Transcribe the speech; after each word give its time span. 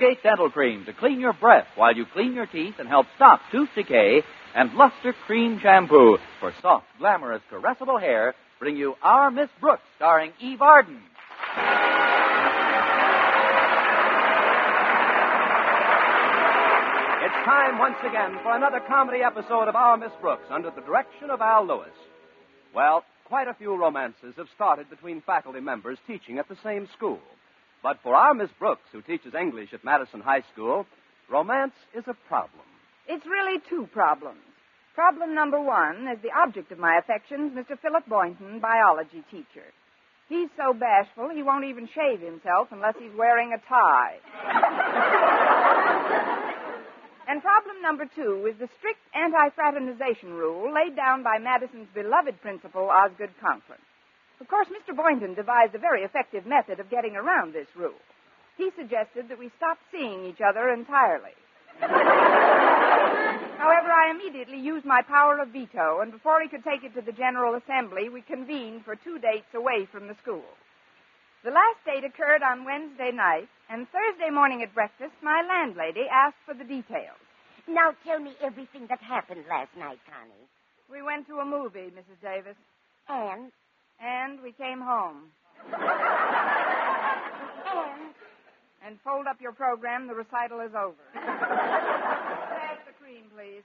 Colgate 0.00 0.22
Dental 0.22 0.50
Cream 0.50 0.86
to 0.86 0.94
clean 0.94 1.20
your 1.20 1.34
breath 1.34 1.66
while 1.76 1.94
you 1.94 2.06
clean 2.14 2.32
your 2.32 2.46
teeth 2.46 2.76
and 2.78 2.88
help 2.88 3.06
stop 3.16 3.40
tooth 3.52 3.68
decay, 3.74 4.22
and 4.54 4.72
Luster 4.72 5.14
Cream 5.26 5.58
Shampoo 5.60 6.16
for 6.40 6.54
soft, 6.62 6.86
glamorous, 6.98 7.42
caressable 7.52 8.00
hair 8.00 8.34
bring 8.58 8.76
you 8.76 8.94
Our 9.02 9.30
Miss 9.30 9.50
Brooks, 9.60 9.82
starring 9.96 10.32
Eve 10.40 10.62
Arden. 10.62 10.96
It's 17.22 17.44
time 17.44 17.78
once 17.78 17.96
again 18.00 18.38
for 18.42 18.56
another 18.56 18.80
comedy 18.88 19.18
episode 19.22 19.68
of 19.68 19.76
Our 19.76 19.98
Miss 19.98 20.12
Brooks 20.22 20.46
under 20.50 20.70
the 20.70 20.80
direction 20.80 21.28
of 21.30 21.42
Al 21.42 21.66
Lewis. 21.66 21.88
Well, 22.74 23.04
quite 23.26 23.48
a 23.48 23.54
few 23.54 23.76
romances 23.76 24.32
have 24.38 24.48
started 24.54 24.88
between 24.88 25.20
faculty 25.20 25.60
members 25.60 25.98
teaching 26.06 26.38
at 26.38 26.48
the 26.48 26.56
same 26.64 26.88
school. 26.96 27.20
But 27.82 27.98
for 28.02 28.14
our 28.14 28.34
Miss 28.34 28.50
Brooks, 28.58 28.88
who 28.92 29.00
teaches 29.02 29.34
English 29.34 29.72
at 29.72 29.84
Madison 29.84 30.20
High 30.20 30.42
School, 30.52 30.86
romance 31.30 31.72
is 31.94 32.04
a 32.06 32.14
problem. 32.28 32.64
It's 33.08 33.24
really 33.26 33.60
two 33.68 33.88
problems. 33.92 34.40
Problem 34.94 35.34
number 35.34 35.60
one 35.60 36.08
is 36.08 36.20
the 36.22 36.32
object 36.36 36.72
of 36.72 36.78
my 36.78 36.98
affections, 36.98 37.52
Mr. 37.52 37.78
Philip 37.80 38.06
Boynton, 38.06 38.60
biology 38.60 39.24
teacher. 39.30 39.64
He's 40.28 40.50
so 40.56 40.74
bashful 40.74 41.30
he 41.34 41.42
won't 41.42 41.64
even 41.64 41.88
shave 41.88 42.20
himself 42.20 42.68
unless 42.70 42.94
he's 42.98 43.14
wearing 43.16 43.52
a 43.52 43.58
tie. 43.68 44.18
and 47.28 47.42
problem 47.42 47.82
number 47.82 48.04
two 48.14 48.46
is 48.46 48.58
the 48.60 48.68
strict 48.78 49.00
anti-fraternization 49.14 50.34
rule 50.34 50.72
laid 50.72 50.94
down 50.94 51.22
by 51.22 51.38
Madison's 51.38 51.88
beloved 51.94 52.40
principal, 52.42 52.90
Osgood 52.90 53.30
Conklin. 53.40 53.78
Of 54.40 54.48
course, 54.48 54.68
Mr. 54.68 54.96
Boynton 54.96 55.34
devised 55.34 55.74
a 55.74 55.78
very 55.78 56.02
effective 56.02 56.46
method 56.46 56.80
of 56.80 56.90
getting 56.90 57.14
around 57.14 57.52
this 57.52 57.68
rule. 57.76 58.00
He 58.56 58.70
suggested 58.76 59.28
that 59.28 59.38
we 59.38 59.50
stop 59.56 59.78
seeing 59.92 60.24
each 60.26 60.40
other 60.40 60.70
entirely. 60.70 61.34
However, 63.60 63.92
I 63.92 64.10
immediately 64.10 64.58
used 64.58 64.86
my 64.86 65.02
power 65.02 65.38
of 65.38 65.48
veto, 65.48 66.00
and 66.00 66.10
before 66.10 66.40
he 66.40 66.48
could 66.48 66.64
take 66.64 66.82
it 66.84 66.94
to 66.94 67.02
the 67.02 67.12
General 67.12 67.54
Assembly, 67.54 68.08
we 68.08 68.22
convened 68.22 68.84
for 68.84 68.96
two 68.96 69.18
dates 69.18 69.52
away 69.54 69.86
from 69.92 70.08
the 70.08 70.16
school. 70.22 70.44
The 71.44 71.50
last 71.50 71.84
date 71.84 72.04
occurred 72.04 72.42
on 72.42 72.64
Wednesday 72.64 73.12
night, 73.12 73.48
and 73.70 73.86
Thursday 73.88 74.30
morning 74.30 74.62
at 74.62 74.74
breakfast, 74.74 75.12
my 75.22 75.42
landlady 75.46 76.06
asked 76.10 76.40
for 76.44 76.54
the 76.54 76.64
details. 76.64 77.20
Now 77.68 77.92
tell 78.04 78.18
me 78.18 78.34
everything 78.42 78.86
that 78.88 79.00
happened 79.00 79.44
last 79.48 79.76
night, 79.76 80.00
Connie. 80.04 80.48
We 80.90 81.02
went 81.02 81.26
to 81.28 81.38
a 81.38 81.44
movie, 81.44 81.92
Mrs. 81.92 82.20
Davis, 82.22 82.56
And, 83.08 83.52
and 84.02 84.40
we 84.42 84.52
came 84.52 84.80
home. 84.80 85.30
and, 85.70 85.82
And 88.86 88.98
fold 89.04 89.26
up 89.26 89.36
your 89.40 89.52
program, 89.52 90.06
the 90.08 90.14
recital 90.14 90.60
is 90.60 90.72
over. 90.74 90.96
Pass 91.14 92.78
the 92.86 92.92
cream, 93.02 93.24
please. 93.36 93.62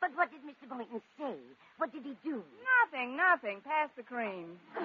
but 0.00 0.10
what 0.16 0.30
did 0.30 0.40
Mr. 0.44 0.68
Boynton 0.68 1.00
say? 1.18 1.34
What 1.78 1.92
did 1.92 2.02
he 2.04 2.14
do? 2.22 2.42
Nothing, 2.84 3.16
nothing. 3.16 3.60
Pass 3.64 3.88
the 3.96 4.02
cream. 4.02 4.58
I 4.76 4.82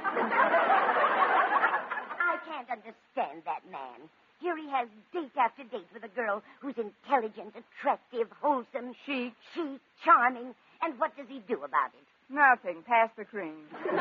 can't 2.48 2.70
understand 2.70 3.44
that 3.46 3.62
man. 3.70 4.10
Here 4.40 4.56
he 4.56 4.70
has 4.72 4.88
date 5.12 5.36
after 5.38 5.64
date 5.66 5.88
with 5.94 6.04
a 6.04 6.08
girl 6.16 6.42
who's 6.62 6.78
intelligent, 6.78 7.54
attractive, 7.60 8.28
wholesome, 8.42 8.96
chic, 9.06 9.34
chic, 9.54 9.82
charming. 10.06 10.56
And 10.82 10.98
what 10.98 11.14
does 11.18 11.28
he 11.28 11.40
do 11.48 11.64
about 11.68 11.92
it? 11.94 12.08
Nothing. 12.30 12.84
Pass 12.86 13.10
the 13.18 13.26
cream. 13.26 13.66
it's 13.74 13.92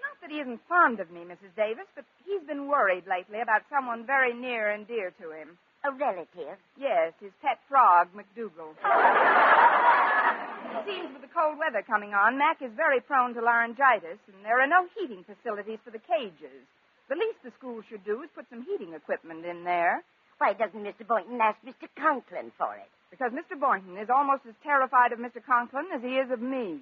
not 0.00 0.16
that 0.22 0.30
he 0.30 0.40
isn't 0.40 0.60
fond 0.68 1.00
of 1.00 1.10
me, 1.10 1.20
Mrs. 1.20 1.52
Davis, 1.56 1.84
but 1.94 2.04
he's 2.24 2.40
been 2.46 2.66
worried 2.68 3.04
lately 3.06 3.40
about 3.40 3.62
someone 3.70 4.06
very 4.06 4.32
near 4.32 4.70
and 4.70 4.86
dear 4.88 5.10
to 5.20 5.30
him. 5.30 5.58
A 5.84 5.92
relative. 5.92 6.56
Yes, 6.80 7.12
his 7.20 7.32
pet 7.42 7.58
frog, 7.68 8.08
McDougal. 8.16 8.72
it 8.72 8.80
seems 10.88 11.12
with 11.12 11.20
the 11.20 11.28
cold 11.28 11.58
weather 11.58 11.82
coming 11.84 12.14
on, 12.14 12.38
Mac 12.38 12.62
is 12.62 12.72
very 12.74 13.00
prone 13.00 13.34
to 13.34 13.42
laryngitis, 13.42 14.16
and 14.32 14.42
there 14.42 14.60
are 14.62 14.66
no 14.66 14.86
heating 14.96 15.24
facilities 15.28 15.78
for 15.84 15.90
the 15.90 15.98
cages. 16.00 16.64
The 17.10 17.16
least 17.16 17.42
the 17.44 17.50
school 17.58 17.82
should 17.90 18.02
do 18.04 18.22
is 18.22 18.30
put 18.34 18.46
some 18.48 18.62
heating 18.64 18.94
equipment 18.94 19.44
in 19.44 19.64
there, 19.64 20.02
Why 20.38 20.54
doesn't 20.54 20.82
Mr. 20.82 21.06
Boynton 21.06 21.38
ask 21.40 21.58
Mr. 21.60 21.86
Conklin 22.00 22.50
for 22.56 22.74
it? 22.76 22.88
Because 23.14 23.30
Mr. 23.30 23.54
Boynton 23.58 23.96
is 23.96 24.10
almost 24.10 24.42
as 24.48 24.54
terrified 24.64 25.12
of 25.12 25.20
Mr. 25.20 25.38
Conklin 25.38 25.86
as 25.94 26.02
he 26.02 26.18
is 26.18 26.30
of 26.32 26.42
me. 26.42 26.80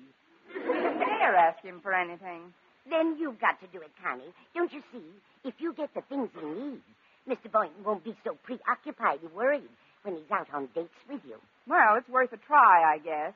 Dare 0.56 1.37
ask 1.37 1.62
him 1.62 1.81
for 1.82 1.93
anything. 1.93 2.54
Then 2.88 3.16
you've 3.20 3.38
got 3.38 3.60
to 3.60 3.66
do 3.69 3.84
it, 3.84 3.93
Connie. 4.03 4.32
Don't 4.54 4.72
you 4.72 4.82
see? 4.93 5.04
If 5.44 5.54
you 5.59 5.75
get 5.75 5.93
the 5.94 6.00
things 6.09 6.31
he 6.32 6.47
needs, 6.47 6.88
Mr. 7.28 7.53
Boynton 7.53 7.84
won't 7.84 8.03
be 8.03 8.16
so 8.25 8.37
preoccupied 8.43 9.20
and 9.20 9.32
worried 9.34 9.69
when 10.04 10.16
he's 10.16 10.31
out 10.32 10.48
on 10.54 10.69
dates 10.75 10.97
with 11.09 11.20
you. 11.28 11.37
Well, 11.69 11.97
it's 11.97 12.09
worth 12.09 12.32
a 12.32 12.38
try, 12.49 12.82
I 12.82 12.99
guess. 12.99 13.34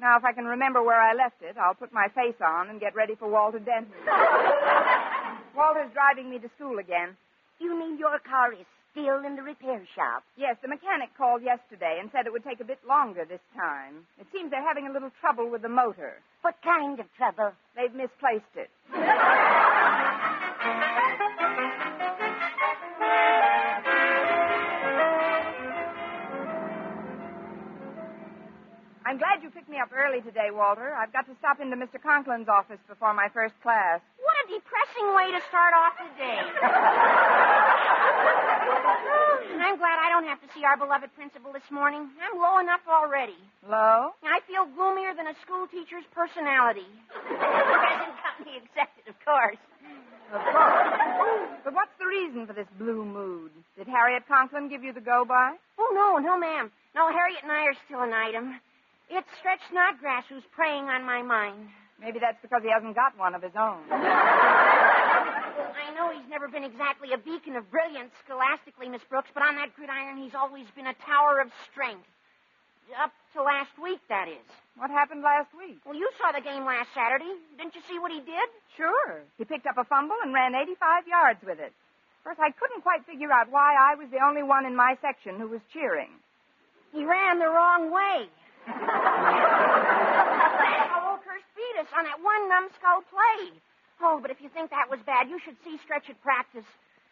Now, 0.00 0.18
if 0.18 0.24
I 0.24 0.32
can 0.32 0.44
remember 0.44 0.82
where 0.82 1.00
I 1.00 1.14
left 1.14 1.42
it, 1.42 1.56
I'll 1.56 1.74
put 1.78 1.92
my 1.92 2.08
face 2.08 2.40
on 2.44 2.70
and 2.70 2.80
get 2.80 2.96
ready 2.96 3.14
for 3.14 3.30
Walter 3.30 3.60
Denton. 3.60 3.94
Walter's 5.56 5.92
driving 5.94 6.28
me 6.28 6.40
to 6.40 6.50
school 6.56 6.78
again. 6.78 7.16
You 7.60 7.78
mean 7.78 7.98
your 7.98 8.18
car 8.18 8.52
is 8.52 8.66
still 8.92 9.24
in 9.26 9.36
the 9.36 9.42
repair 9.42 9.82
shop? 9.96 10.22
Yes, 10.36 10.56
the 10.62 10.68
mechanic 10.68 11.10
called 11.16 11.42
yesterday 11.42 11.98
and 12.00 12.10
said 12.12 12.26
it 12.26 12.32
would 12.32 12.44
take 12.44 12.60
a 12.60 12.64
bit 12.64 12.78
longer 12.86 13.24
this 13.24 13.40
time. 13.56 14.06
It 14.20 14.26
seems 14.32 14.50
they're 14.50 14.62
having 14.66 14.86
a 14.86 14.92
little 14.92 15.10
trouble 15.20 15.50
with 15.50 15.62
the 15.62 15.68
motor. 15.68 16.20
What 16.42 16.54
kind 16.62 17.00
of 17.00 17.06
trouble? 17.16 17.52
They've 17.74 17.92
misplaced 17.92 18.52
it. 18.54 18.70
I'm 29.04 29.18
glad 29.18 29.42
you 29.42 29.50
picked 29.50 29.68
me 29.68 29.82
up 29.82 29.90
early 29.90 30.22
today, 30.22 30.48
Walter. 30.54 30.94
I've 30.94 31.12
got 31.12 31.26
to 31.26 31.34
stop 31.42 31.58
into 31.60 31.74
Mr. 31.76 31.98
Conklin's 31.98 32.48
office 32.48 32.78
before 32.88 33.12
my 33.12 33.28
first 33.34 33.52
class. 33.60 33.98
What 34.16 34.41
depressing 34.52 35.08
way 35.16 35.32
to 35.32 35.40
start 35.48 35.72
off 35.72 35.96
the 35.96 36.12
day. 36.20 36.40
I'm 39.62 39.78
glad 39.80 39.96
I 40.04 40.12
don't 40.12 40.28
have 40.28 40.40
to 40.44 40.48
see 40.52 40.64
our 40.68 40.76
beloved 40.76 41.08
principal 41.16 41.52
this 41.52 41.64
morning. 41.70 42.12
I'm 42.20 42.36
low 42.36 42.60
enough 42.60 42.84
already. 42.84 43.40
Low? 43.64 44.12
I 44.20 44.44
feel 44.44 44.68
gloomier 44.76 45.14
than 45.16 45.26
a 45.26 45.34
school 45.40 45.64
teacher's 45.72 46.04
personality. 46.12 46.84
Present 47.08 48.12
company 48.20 48.60
accepted, 48.60 49.08
of 49.08 49.16
course. 49.24 49.56
Of 50.32 50.42
course. 50.44 50.92
But 51.64 51.72
what's 51.72 51.96
the 51.98 52.06
reason 52.06 52.46
for 52.46 52.52
this 52.52 52.68
blue 52.76 53.04
mood? 53.04 53.52
Did 53.78 53.88
Harriet 53.88 54.28
Conklin 54.28 54.68
give 54.68 54.84
you 54.84 54.92
the 54.92 55.00
go 55.00 55.24
by? 55.24 55.56
Oh, 55.78 55.90
no, 55.96 56.18
no, 56.20 56.36
ma'am. 56.38 56.70
No, 56.94 57.08
Harriet 57.08 57.42
and 57.42 57.52
I 57.52 57.64
are 57.72 57.78
still 57.86 58.02
an 58.02 58.12
item. 58.12 58.60
It's 59.08 59.28
Stretch 59.38 59.60
Snodgrass 59.70 60.24
who's 60.28 60.44
preying 60.52 60.84
on 60.92 61.04
my 61.04 61.22
mind. 61.22 61.68
Maybe 62.02 62.18
that's 62.18 62.38
because 62.42 62.62
he 62.66 62.70
hasn't 62.70 62.96
got 62.98 63.16
one 63.16 63.34
of 63.34 63.42
his 63.42 63.54
own. 63.54 63.78
I 63.92 65.92
know 65.94 66.10
he's 66.10 66.28
never 66.28 66.48
been 66.48 66.64
exactly 66.64 67.12
a 67.14 67.18
beacon 67.18 67.54
of 67.54 67.70
brilliance 67.70 68.10
scholastically, 68.26 68.88
Miss 68.88 69.02
Brooks, 69.08 69.30
but 69.32 69.42
on 69.42 69.54
that 69.56 69.74
gridiron 69.76 70.18
he's 70.18 70.34
always 70.34 70.66
been 70.74 70.88
a 70.88 70.94
tower 71.06 71.40
of 71.40 71.48
strength. 71.70 72.04
Up 73.00 73.12
to 73.32 73.42
last 73.42 73.70
week, 73.80 74.00
that 74.10 74.28
is. 74.28 74.44
What 74.76 74.90
happened 74.90 75.22
last 75.22 75.48
week? 75.56 75.78
Well, 75.86 75.94
you 75.94 76.10
saw 76.18 76.32
the 76.32 76.42
game 76.42 76.66
last 76.66 76.88
Saturday. 76.92 77.32
Didn't 77.56 77.74
you 77.74 77.80
see 77.88 77.98
what 77.98 78.10
he 78.10 78.18
did? 78.18 78.48
Sure. 78.76 79.22
He 79.38 79.44
picked 79.44 79.66
up 79.66 79.78
a 79.78 79.84
fumble 79.84 80.16
and 80.22 80.34
ran 80.34 80.54
85 80.54 81.06
yards 81.06 81.40
with 81.46 81.60
it. 81.60 81.72
First, 82.24 82.40
I 82.40 82.50
couldn't 82.50 82.82
quite 82.82 83.06
figure 83.06 83.32
out 83.32 83.50
why 83.50 83.74
I 83.78 83.94
was 83.94 84.10
the 84.10 84.18
only 84.22 84.42
one 84.42 84.66
in 84.66 84.74
my 84.76 84.96
section 85.00 85.38
who 85.38 85.48
was 85.48 85.60
cheering. 85.72 86.10
He 86.92 87.04
ran 87.04 87.38
the 87.38 87.48
wrong 87.48 87.90
way. 87.90 88.28
Oakhurst 91.82 91.90
beat 91.90 91.98
us 91.98 91.98
on 91.98 92.04
that 92.04 92.22
one 92.22 92.48
numbskull 92.48 93.02
play. 93.10 93.58
Oh, 94.02 94.18
but 94.20 94.30
if 94.30 94.40
you 94.40 94.48
think 94.48 94.70
that 94.70 94.90
was 94.90 95.00
bad, 95.06 95.28
you 95.28 95.38
should 95.44 95.56
see 95.64 95.78
Stretch 95.84 96.10
at 96.10 96.20
practice. 96.22 96.66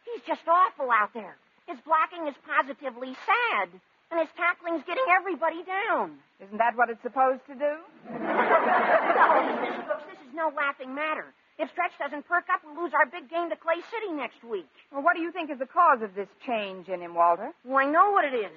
He's 0.05 0.23
just 0.27 0.43
awful 0.49 0.91
out 0.91 1.13
there. 1.15 1.37
His 1.67 1.79
blocking 1.87 2.27
is 2.27 2.35
positively 2.43 3.15
sad, 3.27 3.71
and 4.11 4.19
his 4.19 4.29
tackling's 4.35 4.83
getting 4.87 5.07
everybody 5.15 5.63
down. 5.63 6.19
Isn't 6.43 6.59
that 6.59 6.75
what 6.75 6.91
it's 6.91 7.03
supposed 7.03 7.47
to 7.47 7.55
do? 7.55 7.73
Oh, 8.11 9.39
Miss 9.63 9.77
Brooks, 9.87 10.07
this 10.11 10.19
is 10.27 10.35
no 10.35 10.51
laughing 10.57 10.95
matter. 10.95 11.31
If 11.61 11.71
Stretch 11.71 11.93
doesn't 12.01 12.27
perk 12.27 12.49
up, 12.51 12.65
we'll 12.65 12.83
lose 12.83 12.95
our 12.97 13.07
big 13.07 13.29
game 13.31 13.51
to 13.51 13.57
Clay 13.57 13.79
City 13.93 14.11
next 14.17 14.43
week. 14.43 14.71
Well, 14.91 15.03
what 15.05 15.15
do 15.15 15.23
you 15.23 15.31
think 15.31 15.51
is 15.53 15.59
the 15.61 15.69
cause 15.69 16.03
of 16.03 16.15
this 16.17 16.29
change 16.47 16.89
in 16.89 17.03
him, 17.03 17.15
Walter? 17.15 17.53
Well, 17.63 17.79
I 17.79 17.87
know 17.87 18.11
what 18.11 18.25
it 18.25 18.35
is. 18.35 18.57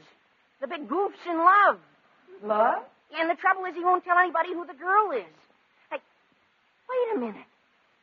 The 0.62 0.68
big 0.72 0.88
goof's 0.88 1.20
in 1.28 1.38
love. 1.38 1.78
Love? 2.42 2.82
And 3.14 3.30
the 3.30 3.36
trouble 3.36 3.66
is 3.70 3.76
he 3.76 3.84
won't 3.84 4.04
tell 4.08 4.18
anybody 4.18 4.56
who 4.56 4.66
the 4.66 4.74
girl 4.74 5.12
is. 5.12 5.36
Wait 6.94 7.18
a 7.18 7.20
minute. 7.20 7.50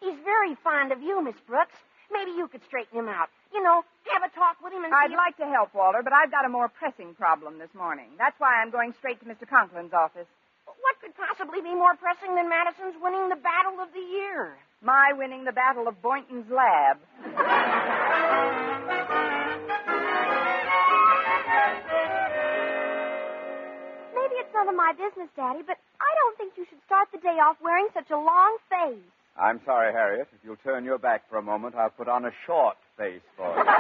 He's 0.01 0.19
very 0.25 0.55
fond 0.65 0.93
of 0.93 1.03
you, 1.03 1.23
Miss 1.23 1.37
Brooks. 1.47 1.77
Maybe 2.11 2.33
you 2.33 2.49
could 2.49 2.65
straighten 2.67 2.99
him 2.99 3.09
out. 3.09 3.29
You 3.55 3.63
know, 3.63 3.85
have 4.11 4.23
a 4.25 4.35
talk 4.35 4.57
with 4.63 4.73
him 4.73 4.83
and 4.85 4.93
I'd 4.95 5.13
like 5.13 5.37
to 5.37 5.47
help, 5.47 5.75
Walter, 5.75 6.03
but 6.03 6.13
I've 6.13 6.31
got 6.31 6.45
a 6.45 6.49
more 6.49 6.69
pressing 6.69 7.15
problem 7.15 7.59
this 7.59 7.73
morning. 7.75 8.09
That's 8.19 8.39
why 8.41 8.61
I'm 8.61 8.71
going 8.71 8.95
straight 8.99 9.21
to 9.21 9.27
Mr. 9.27 9.47
Conklin's 9.47 9.93
office. 9.93 10.27
What 10.67 11.01
could 11.01 11.15
possibly 11.15 11.61
be 11.61 11.75
more 11.75 11.95
pressing 11.95 12.35
than 12.35 12.49
Madison's 12.49 12.97
winning 13.01 13.29
the 13.29 13.37
battle 13.37 13.81
of 13.81 13.93
the 13.93 14.01
year? 14.01 14.57
My 14.83 15.13
winning 15.17 15.45
the 15.45 15.53
battle 15.53 15.87
of 15.87 16.01
Boynton's 16.03 16.51
lab. 16.51 16.99
my 24.69 24.93
business, 24.93 25.29
Daddy, 25.37 25.61
but 25.67 25.77
I 26.01 26.11
don't 26.21 26.37
think 26.37 26.53
you 26.57 26.65
should 26.69 26.81
start 26.87 27.09
the 27.13 27.19
day 27.19 27.39
off 27.41 27.57
wearing 27.63 27.89
such 27.95 28.11
a 28.11 28.17
long 28.17 28.57
face. 28.69 29.03
I'm 29.41 29.61
sorry, 29.65 29.93
Harriet. 29.93 30.29
If 30.35 30.41
you'll 30.45 30.61
turn 30.63 30.85
your 30.85 30.99
back 30.99 31.29
for 31.31 31.39
a 31.39 31.43
moment, 31.43 31.75
I'll 31.75 31.91
put 31.91 32.09
on 32.09 32.25
a 32.25 32.31
short 32.47 32.77
face 32.97 33.23
for 33.37 33.49
you. 33.57 33.65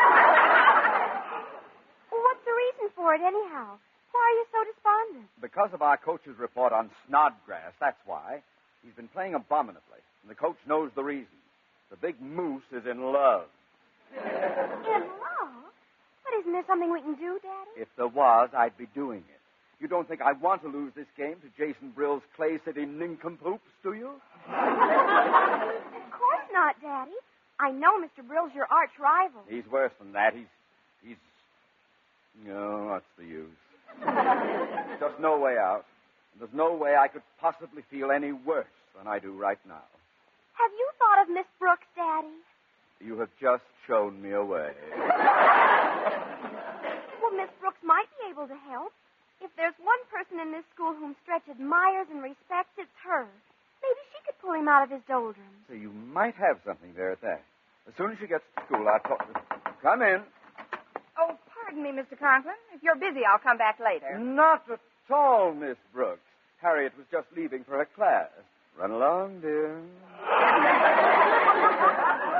Well, 2.11 2.23
what's 2.27 2.43
the 2.44 2.50
reason 2.50 2.91
for 2.97 3.15
it, 3.15 3.21
anyhow? 3.23 3.79
Why 4.11 4.19
are 4.19 4.35
you 4.35 4.47
so 4.50 4.59
despondent? 4.67 5.29
because 5.41 5.71
of 5.73 5.81
our 5.81 5.97
coach's 5.97 6.37
report 6.38 6.73
on 6.73 6.91
Snodgrass, 7.06 7.73
that's 7.79 8.00
why. 8.05 8.43
He's 8.82 8.94
been 8.94 9.06
playing 9.09 9.35
abominably, 9.35 10.03
and 10.23 10.31
the 10.31 10.35
coach 10.35 10.56
knows 10.67 10.91
the 10.97 11.05
reason. 11.05 11.38
The 11.91 11.97
big 11.97 12.21
moose 12.21 12.65
is 12.73 12.82
in 12.91 13.00
love. 13.12 13.47
In 14.17 15.03
love? 15.06 15.71
But 16.25 16.32
isn't 16.41 16.53
there 16.53 16.65
something 16.67 16.91
we 16.93 17.00
can 17.00 17.15
do, 17.15 17.38
Daddy? 17.43 17.71
If 17.79 17.88
there 17.97 18.09
was, 18.09 18.50
I'd 18.56 18.77
be 18.77 18.87
doing 18.94 19.23
it. 19.31 19.39
You 19.81 19.88
don't 19.88 20.06
think 20.06 20.21
I 20.21 20.32
want 20.32 20.62
to 20.62 20.69
lose 20.69 20.93
this 20.94 21.06
game 21.17 21.37
to 21.41 21.49
Jason 21.56 21.91
Brill's 21.94 22.23
Clay 22.37 22.59
City 22.65 22.85
nincompoops, 22.85 23.71
do 23.82 23.94
you? 23.94 24.11
Of 24.47 26.11
course 26.12 26.47
not, 26.53 26.77
Daddy. 26.82 27.17
I 27.59 27.71
know 27.73 27.99
Mr. 27.99 28.27
Brill's 28.27 28.53
your 28.55 28.67
arch 28.71 28.91
rival. 29.00 29.41
He's 29.49 29.67
worse 29.71 29.93
than 29.99 30.12
that. 30.12 30.35
He's. 30.35 30.47
He's. 31.03 31.17
No, 32.47 32.88
what's 32.91 33.06
the 33.19 33.25
use? 33.25 33.49
Just 35.00 35.19
no 35.21 35.38
way 35.38 35.56
out. 35.59 35.85
There's 36.38 36.53
no 36.55 36.75
way 36.75 36.94
I 36.97 37.09
could 37.09 37.23
possibly 37.41 37.82
feel 37.91 38.11
any 38.11 38.32
worse 38.32 38.67
than 38.97 39.06
I 39.06 39.19
do 39.19 39.32
right 39.32 39.59
now. 39.67 39.82
Have 40.55 40.73
you 40.73 40.91
thought 40.99 41.23
of 41.23 41.29
Miss 41.35 41.47
Brooks, 41.59 41.87
Daddy? 41.97 42.29
You 43.00 43.19
have 43.21 43.31
just 43.41 43.62
shown 43.87 44.21
me 44.21 44.32
a 44.32 44.44
way. 44.44 44.73
Well, 47.21 47.37
Miss 47.37 47.50
Brooks 47.61 47.79
might 47.85 48.09
be 48.19 48.31
able 48.32 48.49
to 48.49 48.56
help. 48.71 48.93
If 49.40 49.50
there's 49.56 49.75
one 49.82 49.98
person 50.12 50.38
in 50.40 50.52
this 50.52 50.64
school 50.75 50.92
whom 50.94 51.16
Stretch 51.22 51.48
admires 51.50 52.06
and 52.12 52.22
respects, 52.22 52.76
it's 52.76 52.92
her. 53.04 53.25
Maybe 53.81 54.00
she 54.12 54.20
could 54.26 54.38
pull 54.40 54.52
him 54.52 54.69
out 54.69 54.84
of 54.84 54.90
his 54.90 55.00
doldrums. 55.08 55.64
So 55.69 55.75
you 55.75 55.90
might 55.92 56.34
have 56.37 56.60
something 56.66 56.92
there 56.96 57.12
at 57.12 57.20
that. 57.22 57.42
As 57.88 57.94
soon 57.96 58.12
as 58.12 58.19
she 58.20 58.26
gets 58.26 58.44
to 58.56 58.64
school, 58.66 58.87
I'll 58.87 59.00
talk 59.00 59.26
to 59.26 59.32
her. 59.32 59.42
Come 59.82 60.02
in. 60.02 60.20
Oh, 61.19 61.37
pardon 61.48 61.82
me, 61.82 61.90
Mr. 61.90 62.19
Conklin. 62.19 62.54
If 62.75 62.82
you're 62.82 62.96
busy, 62.96 63.25
I'll 63.25 63.38
come 63.40 63.56
back 63.58 63.78
later. 63.81 64.19
Not 64.19 64.64
at 64.70 64.81
all, 65.10 65.52
Miss 65.54 65.76
Brooks. 65.93 66.20
Harriet 66.60 66.93
was 66.96 67.06
just 67.10 67.26
leaving 67.34 67.64
for 67.64 67.78
her 67.78 67.88
class. 67.96 68.28
Run 68.78 68.90
along, 68.90 69.40
dear. 69.40 69.81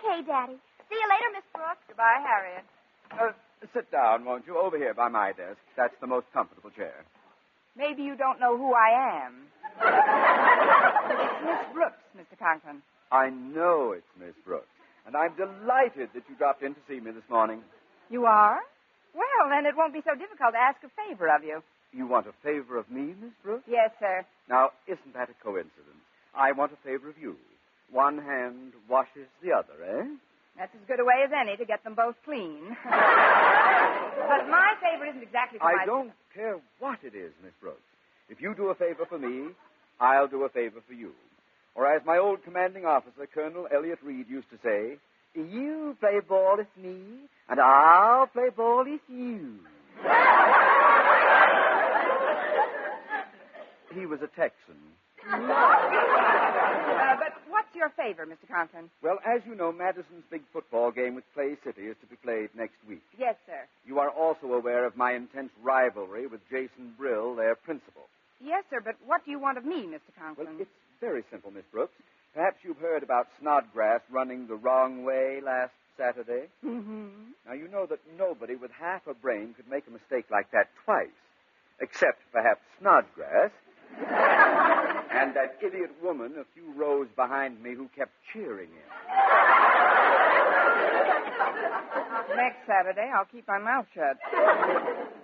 Okay, 0.00 0.22
Daddy. 0.24 0.56
See 0.88 0.96
you 0.96 1.08
later, 1.08 1.28
Miss 1.34 1.44
Brooks. 1.52 1.84
Goodbye, 1.88 2.24
Harriet. 2.24 2.64
Uh, 3.12 3.32
sit 3.74 3.90
down, 3.90 4.24
won't 4.24 4.46
you? 4.46 4.58
Over 4.58 4.76
here 4.78 4.94
by 4.94 5.08
my 5.08 5.32
desk. 5.32 5.58
That's 5.76 5.94
the 6.00 6.06
most 6.06 6.26
comfortable 6.32 6.70
chair. 6.70 7.04
Maybe 7.76 8.02
you 8.02 8.16
don't 8.16 8.40
know 8.40 8.56
who 8.56 8.72
I 8.74 9.24
am. 9.24 9.46
it's 9.80 11.44
Miss 11.44 11.72
Brooks, 11.72 12.02
Mr. 12.16 12.38
Conklin. 12.38 12.82
I 13.12 13.30
know 13.30 13.92
it's 13.92 14.06
Miss 14.18 14.34
Brooks, 14.44 14.68
and 15.06 15.16
I'm 15.16 15.34
delighted 15.36 16.10
that 16.14 16.24
you 16.28 16.36
dropped 16.36 16.62
in 16.62 16.74
to 16.74 16.80
see 16.88 17.00
me 17.00 17.10
this 17.10 17.28
morning. 17.30 17.62
You 18.10 18.26
are? 18.26 18.58
Well, 19.14 19.48
then 19.50 19.66
it 19.66 19.76
won't 19.76 19.92
be 19.92 20.02
so 20.04 20.14
difficult 20.14 20.52
to 20.54 20.58
ask 20.58 20.78
a 20.84 20.90
favor 21.08 21.28
of 21.28 21.42
you. 21.42 21.62
You 21.92 22.06
want 22.06 22.26
a 22.28 22.32
favor 22.44 22.78
of 22.78 22.90
me, 22.90 23.14
Miss 23.20 23.32
Brooks? 23.42 23.64
Yes, 23.68 23.90
sir. 23.98 24.24
Now, 24.48 24.70
isn't 24.86 25.14
that 25.14 25.30
a 25.30 25.34
coincidence? 25.44 26.04
I 26.34 26.52
want 26.52 26.72
a 26.72 26.76
favor 26.86 27.08
of 27.08 27.18
you. 27.18 27.36
One 27.90 28.18
hand 28.18 28.72
washes 28.88 29.26
the 29.42 29.50
other, 29.52 29.74
eh? 29.82 30.04
That's 30.56 30.74
as 30.74 30.80
good 30.86 31.00
a 31.00 31.04
way 31.04 31.22
as 31.24 31.30
any 31.32 31.56
to 31.56 31.64
get 31.64 31.82
them 31.84 31.94
both 31.94 32.16
clean. 32.24 32.76
but 32.84 34.48
my 34.48 34.74
favor 34.82 35.06
isn't 35.08 35.22
exactly 35.22 35.58
for 35.58 35.64
I 35.64 35.76
my... 35.76 35.86
don't 35.86 36.12
care 36.34 36.58
what 36.78 36.98
it 37.02 37.14
is, 37.14 37.32
Miss 37.42 37.52
Brooks. 37.60 37.80
If 38.28 38.40
you 38.40 38.54
do 38.54 38.68
a 38.68 38.74
favor 38.74 39.06
for 39.08 39.18
me, 39.18 39.48
I'll 40.00 40.28
do 40.28 40.44
a 40.44 40.48
favor 40.48 40.80
for 40.86 40.94
you. 40.94 41.12
Or 41.74 41.86
as 41.86 42.02
my 42.04 42.18
old 42.18 42.44
commanding 42.44 42.84
officer, 42.84 43.26
Colonel 43.32 43.66
Elliot 43.72 44.00
Reed, 44.02 44.28
used 44.28 44.50
to 44.50 44.58
say, 44.62 44.98
you 45.34 45.96
play 46.00 46.20
ball 46.26 46.56
with 46.58 46.66
me, 46.76 47.00
and 47.48 47.60
I'll 47.60 48.26
play 48.26 48.50
ball 48.54 48.84
with 48.84 49.00
you. 49.08 49.60
he 53.94 54.06
was 54.06 54.20
a 54.22 54.28
Texan. 54.28 54.76
Uh, 55.28 57.16
but 57.18 57.32
what's 57.48 57.74
your 57.74 57.90
favor, 57.90 58.26
Mr. 58.26 58.48
Conklin? 58.48 58.90
Well, 59.02 59.18
as 59.26 59.40
you 59.46 59.54
know, 59.54 59.72
Madison's 59.72 60.24
big 60.30 60.42
football 60.52 60.90
game 60.90 61.14
with 61.14 61.24
Clay 61.34 61.56
City 61.64 61.82
is 61.82 61.96
to 62.00 62.06
be 62.06 62.16
played 62.16 62.50
next 62.56 62.76
week. 62.88 63.02
Yes, 63.18 63.36
sir. 63.46 63.60
You 63.86 63.98
are 63.98 64.10
also 64.10 64.52
aware 64.52 64.84
of 64.84 64.96
my 64.96 65.12
intense 65.14 65.50
rivalry 65.62 66.26
with 66.26 66.40
Jason 66.50 66.94
Brill, 66.98 67.34
their 67.34 67.54
principal. 67.54 68.02
Yes, 68.42 68.64
sir, 68.70 68.80
but 68.82 68.96
what 69.06 69.24
do 69.24 69.30
you 69.30 69.38
want 69.38 69.58
of 69.58 69.64
me, 69.64 69.82
Mr. 69.86 70.10
Conklin? 70.18 70.46
Well, 70.46 70.56
it's 70.60 70.70
very 71.00 71.22
simple, 71.30 71.50
Miss 71.50 71.64
Brooks. 71.72 71.92
Perhaps 72.34 72.58
you've 72.62 72.78
heard 72.78 73.02
about 73.02 73.26
Snodgrass 73.40 74.00
running 74.10 74.46
the 74.46 74.54
wrong 74.54 75.04
way 75.04 75.40
last 75.44 75.72
Saturday. 75.98 76.46
Mm-hmm. 76.64 77.06
Now, 77.46 77.52
you 77.52 77.68
know 77.68 77.86
that 77.86 77.98
nobody 78.16 78.54
with 78.56 78.70
half 78.70 79.06
a 79.06 79.14
brain 79.14 79.54
could 79.54 79.68
make 79.68 79.86
a 79.86 79.90
mistake 79.90 80.26
like 80.30 80.50
that 80.52 80.68
twice, 80.84 81.08
except 81.80 82.20
perhaps 82.32 82.60
Snodgrass. 82.80 83.50
and 85.10 85.34
that 85.34 85.58
idiot 85.60 85.90
woman 86.02 86.34
a 86.38 86.44
few 86.54 86.72
rows 86.76 87.08
behind 87.16 87.62
me 87.62 87.74
who 87.74 87.88
kept 87.96 88.12
cheering 88.32 88.68
him. 88.70 88.88
Next 92.36 92.62
Saturday, 92.66 93.10
I'll 93.14 93.26
keep 93.26 93.46
my 93.48 93.58
mouth 93.58 93.86
shut. 93.94 94.16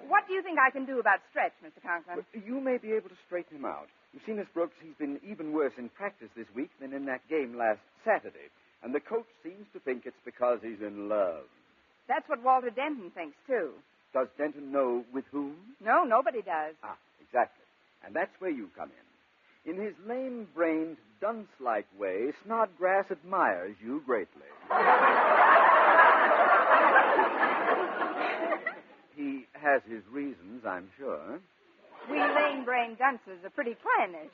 what 0.09 0.27
do 0.27 0.35
you 0.35 0.43
think 0.43 0.59
I 0.59 0.71
can 0.71 0.85
do 0.85 0.99
about 0.99 1.21
Stretch, 1.31 1.53
Mr. 1.65 1.81
Conklin? 1.83 2.19
But 2.19 2.47
you 2.47 2.61
may 2.61 2.79
be 2.79 2.93
able 2.93 3.09
to 3.09 3.19
straighten 3.27 3.59
him 3.59 3.65
out. 3.65 3.87
You 4.13 4.21
see, 4.27 4.33
Miss 4.33 4.47
Brooks, 4.53 4.75
he's 4.83 4.97
been 4.99 5.21
even 5.29 5.53
worse 5.53 5.73
in 5.79 5.89
practice 5.91 6.29
this 6.37 6.47
week 6.55 6.71
than 6.81 6.93
in 6.93 7.07
that 7.07 7.21
game 7.29 7.57
last 7.57 7.81
Saturday. 8.05 8.51
And 8.83 8.95
the 8.95 9.01
coach 9.01 9.27
seems 9.43 9.67
to 9.73 9.81
think 9.81 10.03
it's 10.05 10.17
because 10.25 10.59
he's 10.63 10.81
in 10.81 11.09
love. 11.09 11.45
That's 12.09 12.29
what 12.29 12.43
Walter 12.43 12.71
Denton 12.71 13.11
thinks, 13.15 13.37
too. 13.47 13.71
Does 14.13 14.29
Denton 14.39 14.73
know 14.73 15.05
with 15.13 15.25
whom? 15.31 15.57
No, 15.85 16.05
nobody 16.05 16.41
does. 16.43 16.75
Ah, 16.83 16.97
exactly. 17.21 17.65
And 18.05 18.15
that's 18.15 18.33
where 18.39 18.51
you 18.51 18.69
come 18.77 18.91
in. 18.91 19.06
In 19.67 19.77
his 19.81 19.95
lame 20.07 20.47
brained, 20.55 20.97
dunce 21.21 21.49
like 21.59 21.87
way, 21.99 22.33
Snodgrass 22.45 23.07
admires 23.11 23.75
you 23.83 24.01
greatly. 24.07 24.47
he 29.17 29.47
has 29.55 29.83
his 29.91 30.03
reasons, 30.11 30.65
I'm 30.65 30.89
sure. 30.97 31.41
We 32.09 32.21
lame-brained 32.21 32.99
dunces 32.99 33.45
are 33.45 33.51
pretty 33.51 33.75
clannish. 33.83 34.31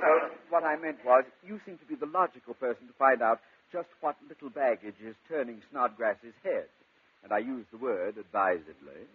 So, 0.00 0.28
what 0.50 0.64
I 0.64 0.76
meant 0.76 0.98
was, 1.06 1.24
you 1.42 1.58
seem 1.64 1.78
to 1.78 1.86
be 1.86 1.94
the 1.94 2.04
logical 2.04 2.52
person 2.52 2.86
to 2.86 2.92
find 2.98 3.22
out 3.22 3.40
just 3.72 3.88
what 4.02 4.16
little 4.28 4.50
baggage 4.50 5.00
is 5.02 5.16
turning 5.26 5.62
Snodgrass's 5.70 6.34
head. 6.42 6.66
And 7.24 7.32
I 7.32 7.40
use 7.40 7.64
the 7.72 7.80
word 7.80 8.20
advisedly. 8.20 9.08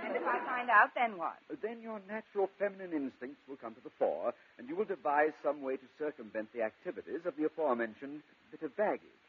And 0.00 0.16
if 0.16 0.24
I 0.24 0.40
find 0.48 0.72
out, 0.72 0.96
then 0.96 1.20
what? 1.20 1.36
Then 1.60 1.84
your 1.84 2.00
natural 2.08 2.48
feminine 2.58 2.96
instincts 2.96 3.44
will 3.44 3.60
come 3.60 3.76
to 3.76 3.84
the 3.84 3.92
fore, 4.00 4.32
and 4.58 4.64
you 4.68 4.74
will 4.74 4.88
devise 4.88 5.36
some 5.44 5.60
way 5.60 5.76
to 5.76 5.86
circumvent 6.00 6.48
the 6.56 6.64
activities 6.64 7.20
of 7.28 7.36
the 7.36 7.44
aforementioned 7.44 8.24
bit 8.50 8.64
of 8.64 8.74
baggage. 8.76 9.28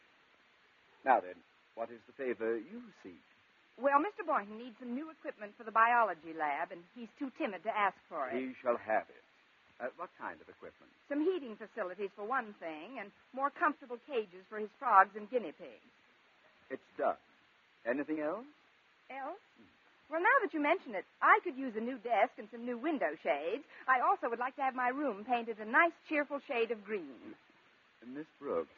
Now 1.04 1.20
then, 1.20 1.36
what 1.76 1.92
is 1.92 2.00
the 2.08 2.16
favor 2.16 2.56
you 2.56 2.80
seek? 3.04 3.20
Well, 3.76 4.00
Mr. 4.00 4.24
Boynton 4.24 4.56
needs 4.58 4.80
some 4.80 4.96
new 4.96 5.12
equipment 5.12 5.52
for 5.60 5.68
the 5.68 5.76
biology 5.76 6.32
lab, 6.32 6.72
and 6.72 6.80
he's 6.96 7.12
too 7.20 7.28
timid 7.36 7.68
to 7.68 7.74
ask 7.76 8.00
for 8.08 8.32
it. 8.32 8.40
He 8.40 8.56
shall 8.64 8.80
have 8.80 9.04
it. 9.12 9.24
Uh, 9.84 9.92
what 10.00 10.08
kind 10.16 10.40
of 10.40 10.48
equipment? 10.48 10.88
Some 11.12 11.20
heating 11.20 11.60
facilities, 11.60 12.08
for 12.16 12.24
one 12.24 12.56
thing, 12.64 12.96
and 13.04 13.12
more 13.36 13.52
comfortable 13.52 14.00
cages 14.08 14.48
for 14.48 14.56
his 14.56 14.72
frogs 14.80 15.12
and 15.20 15.28
guinea 15.28 15.52
pigs. 15.52 15.92
It's 16.72 16.90
done. 16.96 17.20
Anything 17.88 18.20
else? 18.20 18.46
Else? 19.10 19.40
Well, 20.10 20.22
now 20.22 20.38
that 20.44 20.54
you 20.54 20.62
mention 20.62 20.94
it, 20.94 21.06
I 21.22 21.40
could 21.44 21.56
use 21.58 21.74
a 21.76 21.82
new 21.82 21.98
desk 21.98 22.34
and 22.38 22.48
some 22.52 22.66
new 22.66 22.78
window 22.78 23.14
shades. 23.24 23.64
I 23.88 24.02
also 24.02 24.30
would 24.30 24.40
like 24.40 24.56
to 24.58 24.62
have 24.62 24.76
my 24.76 24.90
room 24.90 25.26
painted 25.26 25.58
a 25.60 25.66
nice, 25.66 25.94
cheerful 26.10 26.40
shade 26.48 26.72
of 26.72 26.84
green. 26.84 27.34
Miss 28.06 28.26
Brooks. 28.40 28.70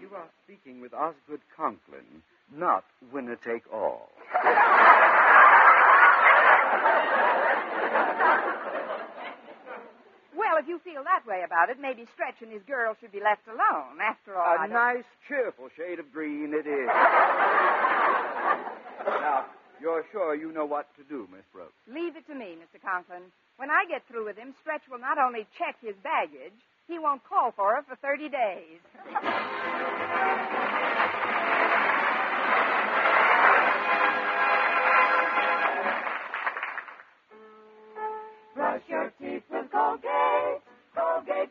you 0.00 0.16
are 0.16 0.28
speaking 0.44 0.80
with 0.80 0.92
Osgood 0.92 1.40
Conklin, 1.56 2.22
not 2.52 2.84
winner 3.12 3.36
take 3.36 3.62
all. 3.72 4.10
If 10.60 10.68
you 10.68 10.78
feel 10.84 11.02
that 11.04 11.24
way 11.26 11.40
about 11.40 11.70
it, 11.70 11.80
maybe 11.80 12.04
Stretch 12.12 12.36
and 12.42 12.52
his 12.52 12.60
girl 12.68 12.94
should 13.00 13.12
be 13.12 13.20
left 13.20 13.48
alone. 13.48 13.96
After 13.96 14.36
all, 14.36 14.60
A 14.60 14.68
nice, 14.68 15.08
cheerful 15.26 15.70
shade 15.74 15.98
of 15.98 16.12
green 16.12 16.52
it 16.52 16.66
is. 16.68 16.86
now, 19.08 19.46
you're 19.80 20.04
sure 20.12 20.34
you 20.34 20.52
know 20.52 20.66
what 20.66 20.94
to 20.98 21.04
do, 21.04 21.26
Miss 21.32 21.48
Brooks? 21.50 21.72
Leave 21.88 22.14
it 22.14 22.26
to 22.26 22.34
me, 22.34 22.60
Mr. 22.60 22.76
Conklin. 22.76 23.32
When 23.56 23.70
I 23.70 23.86
get 23.88 24.02
through 24.06 24.26
with 24.26 24.36
him, 24.36 24.52
Stretch 24.60 24.82
will 24.90 25.00
not 25.00 25.16
only 25.16 25.46
check 25.56 25.76
his 25.80 25.96
baggage, 26.04 26.60
he 26.86 26.98
won't 26.98 27.24
call 27.24 27.52
for 27.56 27.76
her 27.76 27.82
for 27.88 27.96
30 27.96 28.28
days. 28.28 28.80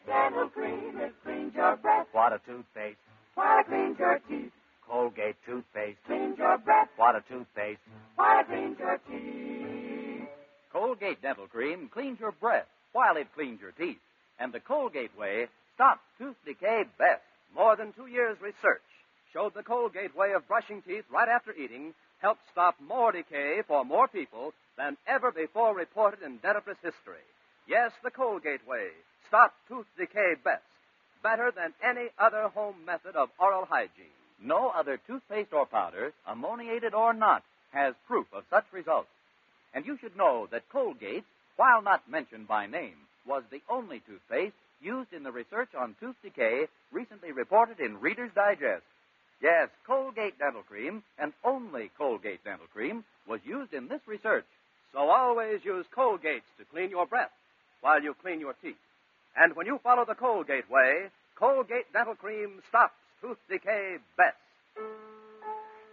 Dental 0.10 0.50
Cream. 0.50 0.98
It 0.98 1.14
cleans 1.24 1.54
your 1.56 1.76
breath 1.78 2.08
What 2.12 2.34
a 2.34 2.40
toothpaste. 2.46 2.98
while 3.36 3.60
it 3.60 3.68
cleans 3.68 4.00
your 4.00 4.20
teeth. 4.28 4.52
Colgate 4.88 5.36
toothpaste. 5.46 6.00
Cleans 6.08 6.38
your 6.38 6.58
breath 6.58 6.90
What 6.98 7.16
a 7.16 7.22
toothpaste. 7.30 7.80
while 8.16 8.40
it 8.42 8.48
cleans 8.48 8.78
your 8.80 8.98
teeth. 9.08 10.28
Colgate 10.74 11.22
Dental 11.22 11.48
Cream 11.48 11.90
cleans 11.94 12.20
your 12.20 12.32
breath 12.32 12.66
while 12.92 13.18
it 13.18 13.28
cleans 13.36 13.62
your 13.62 13.72
teeth. 13.72 14.00
And 14.40 14.52
the 14.52 14.60
Colgate 14.60 15.16
way 15.18 15.48
stops 15.76 16.02
tooth 16.18 16.36
decay 16.46 16.84
best. 16.98 17.22
More 17.56 17.76
than 17.76 17.94
two 17.94 18.08
years' 18.08 18.42
research 18.42 18.82
showed 19.34 19.54
the 19.54 19.64
Colgate 19.64 20.16
way 20.16 20.34
of 20.34 20.48
brushing 20.48 20.82
teeth 20.82 21.06
right 21.12 21.30
after 21.30 21.54
eating 21.54 21.94
helped 22.20 22.42
stop 22.52 22.76
more 22.82 23.12
decay 23.12 23.62
for 23.68 23.86
more 23.86 24.08
people 24.08 24.54
than 24.78 24.98
ever 25.08 25.32
before 25.32 25.76
reported 25.76 26.22
in 26.24 26.40
dentifrice 26.40 26.82
history. 26.82 27.24
Yes, 27.68 27.92
the 28.04 28.12
Colgate 28.12 28.66
way 28.68 28.90
stopped 29.30 29.56
tooth 29.68 29.86
decay 29.98 30.34
best, 30.44 30.64
better 31.24 31.52
than 31.56 31.74
any 31.84 32.10
other 32.18 32.50
home 32.50 32.76
method 32.86 33.16
of 33.16 33.30
oral 33.40 33.66
hygiene. 33.66 34.18
No 34.42 34.70
other 34.70 35.00
toothpaste 35.08 35.54
or 35.54 35.66
powder, 35.66 36.14
ammoniated 36.28 36.94
or 36.94 37.14
not, 37.14 37.44
has 37.72 37.94
proof 38.08 38.26
of 38.34 38.44
such 38.50 38.66
results. 38.74 39.10
And 39.74 39.86
you 39.86 39.98
should 40.02 40.18
know 40.18 40.48
that 40.52 40.70
Colgate, 40.70 41.26
while 41.56 41.82
not 41.82 42.10
mentioned 42.10 42.48
by 42.48 42.66
name, 42.66 42.96
was 43.26 43.44
the 43.52 43.62
only 43.70 44.02
toothpaste 44.08 44.56
used 44.82 45.14
in 45.14 45.24
the 45.24 45.32
research 45.32 45.70
on 45.78 45.96
tooth 46.00 46.16
decay 46.24 46.66
recently 46.92 47.32
reported 47.32 47.80
in 47.80 48.00
Reader's 48.00 48.32
Digest. 48.34 48.84
Yes, 49.42 49.70
Colgate 49.86 50.40
Dental 50.40 50.64
Cream, 50.64 51.04
and 51.20 51.34
only 51.44 51.92
Colgate 51.98 52.44
Dental 52.44 52.68
Cream, 52.74 53.04
was 53.28 53.40
used 53.46 53.74
in 53.74 53.88
this 53.88 54.02
research. 54.08 54.46
So 54.92 55.00
always 55.00 55.64
use 55.64 55.86
Colgates 55.96 56.50
to 56.58 56.66
clean 56.72 56.90
your 56.90 57.06
breath 57.06 57.32
while 57.82 58.02
you 58.02 58.16
clean 58.22 58.40
your 58.40 58.56
teeth. 58.62 58.76
And 59.40 59.56
when 59.56 59.66
you 59.66 59.80
follow 59.84 60.06
the 60.06 60.16
Colgate 60.16 60.70
way, 60.70 61.06
Colgate 61.36 61.92
Dental 61.94 62.16
Cream 62.16 62.62
stops 62.70 62.94
tooth 63.22 63.38
decay 63.50 63.98
best. 64.18 64.36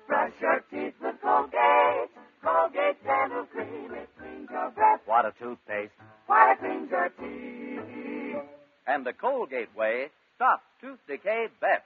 Brush 0.09 0.33
your 0.41 0.61
teeth 0.71 0.95
with 1.01 1.15
Colgate. 1.23 2.11
Colgate 2.43 3.05
Dental 3.05 3.45
Cream. 3.47 3.91
It 3.95 4.09
cleans 4.19 4.49
your 4.51 4.71
breath 4.71 5.01
What 5.07 5.27
a 5.27 5.33
toothpaste. 5.41 5.93
while 6.27 6.53
it 6.53 6.59
cleans 6.59 6.91
your 6.91 7.09
teeth. 7.21 8.43
And 8.89 9.07
the 9.07 9.13
Colgate 9.13 9.75
way 9.77 10.07
stops 10.37 10.63
tooth 10.81 10.99
decay 11.09 11.47
best. 11.61 11.83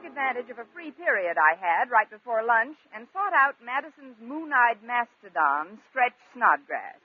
Took 0.00 0.08
advantage 0.08 0.48
of 0.48 0.56
a 0.58 0.64
free 0.72 0.90
period 0.96 1.36
I 1.36 1.60
had 1.60 1.92
right 1.92 2.08
before 2.08 2.40
lunch 2.44 2.76
and 2.96 3.06
sought 3.12 3.36
out 3.36 3.60
Madison's 3.60 4.16
moon-eyed 4.16 4.80
mastodon, 4.80 5.76
Stretch 5.90 6.16
Snodgrass. 6.32 6.96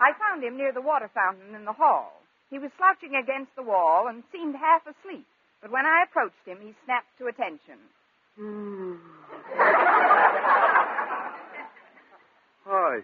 I 0.00 0.10
found 0.18 0.42
him 0.42 0.56
near 0.56 0.72
the 0.72 0.82
water 0.82 1.10
fountain 1.14 1.54
in 1.54 1.64
the 1.64 1.72
hall. 1.72 2.22
He 2.50 2.58
was 2.58 2.70
slouching 2.76 3.14
against 3.14 3.54
the 3.54 3.62
wall 3.62 4.08
and 4.08 4.24
seemed 4.32 4.56
half 4.56 4.82
asleep, 4.82 5.26
but 5.62 5.70
when 5.70 5.86
I 5.86 6.02
approached 6.02 6.42
him, 6.44 6.58
he 6.58 6.74
snapped 6.84 7.14
to 7.18 7.26
attention. 7.30 7.78
Hmm. 8.34 8.98
Hi. 12.66 12.98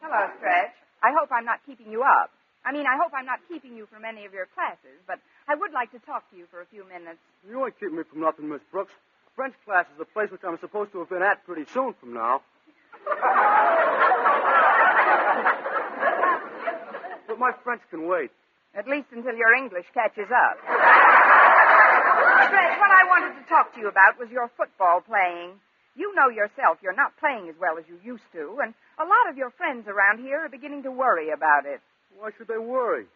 Hello, 0.00 0.22
Stretch. 0.38 0.72
I 1.02 1.12
hope 1.12 1.28
I'm 1.32 1.44
not 1.44 1.60
keeping 1.66 1.90
you 1.92 2.02
up. 2.02 2.30
I 2.64 2.72
mean, 2.72 2.86
I 2.86 2.96
hope 2.96 3.12
I'm 3.14 3.26
not 3.26 3.40
keeping 3.48 3.76
you 3.76 3.86
from 3.92 4.04
any 4.04 4.24
of 4.24 4.32
your 4.32 4.46
classes, 4.54 4.96
but 5.06 5.20
I 5.46 5.54
would 5.54 5.72
like 5.72 5.92
to 5.92 5.98
talk 6.00 6.30
to 6.30 6.36
you 6.36 6.46
for 6.50 6.62
a 6.62 6.66
few 6.66 6.84
minutes. 6.88 7.20
You 7.48 7.64
ain't 7.64 7.78
keeping 7.78 7.96
me 7.96 8.04
from 8.08 8.20
nothing, 8.20 8.48
Miss 8.48 8.62
Brooks. 8.72 8.92
French 9.36 9.54
class 9.66 9.84
is 9.92 9.98
the 9.98 10.06
place 10.06 10.30
which 10.30 10.40
I'm 10.46 10.58
supposed 10.58 10.92
to 10.92 11.00
have 11.00 11.10
been 11.10 11.22
at 11.22 11.44
pretty 11.44 11.66
soon 11.72 11.92
from 12.00 12.14
now. 12.14 12.40
but 17.28 17.38
my 17.38 17.52
French 17.62 17.82
can 17.90 18.08
wait. 18.08 18.30
At 18.74 18.88
least 18.88 19.08
until 19.12 19.36
your 19.36 19.54
English 19.54 19.86
catches 19.92 20.30
up. 20.30 20.56
Stretch, 22.46 22.78
what 22.78 22.90
I 22.90 23.04
wanted 23.08 23.40
to 23.42 23.48
talk 23.48 23.74
to 23.74 23.80
you 23.80 23.88
about 23.88 24.18
was 24.18 24.30
your 24.30 24.50
football 24.56 25.00
playing. 25.00 25.60
You 25.96 26.14
know 26.14 26.28
yourself 26.28 26.78
you're 26.82 26.96
not 26.96 27.16
playing 27.18 27.48
as 27.48 27.54
well 27.60 27.78
as 27.78 27.84
you 27.88 27.98
used 28.02 28.24
to, 28.32 28.58
and 28.62 28.74
a 28.98 29.04
lot 29.04 29.28
of 29.28 29.36
your 29.36 29.50
friends 29.50 29.86
around 29.86 30.18
here 30.18 30.40
are 30.46 30.48
beginning 30.48 30.82
to 30.84 30.90
worry 30.90 31.30
about 31.30 31.66
it. 31.66 31.80
Why 32.18 32.30
should 32.36 32.48
they 32.48 32.58
worry? 32.58 33.06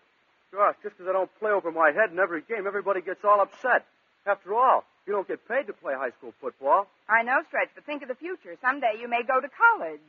Gosh, 0.52 0.76
just 0.82 0.96
'cause 0.96 1.06
I 1.08 1.12
don't 1.12 1.32
play 1.38 1.50
over 1.50 1.70
my 1.70 1.90
head 1.92 2.10
in 2.10 2.18
every 2.18 2.42
game, 2.42 2.66
everybody 2.66 3.00
gets 3.00 3.24
all 3.24 3.40
upset. 3.40 3.84
After 4.26 4.54
all, 4.54 4.84
you 5.06 5.12
don't 5.12 5.28
get 5.28 5.46
paid 5.46 5.66
to 5.66 5.72
play 5.72 5.94
high 5.94 6.10
school 6.10 6.32
football. 6.40 6.88
I 7.08 7.22
know, 7.22 7.42
Stretch, 7.44 7.70
but 7.74 7.84
think 7.84 8.02
of 8.02 8.08
the 8.08 8.14
future. 8.14 8.56
Someday 8.60 8.96
you 8.98 9.08
may 9.08 9.22
go 9.22 9.40
to 9.40 9.48
college. 9.48 10.00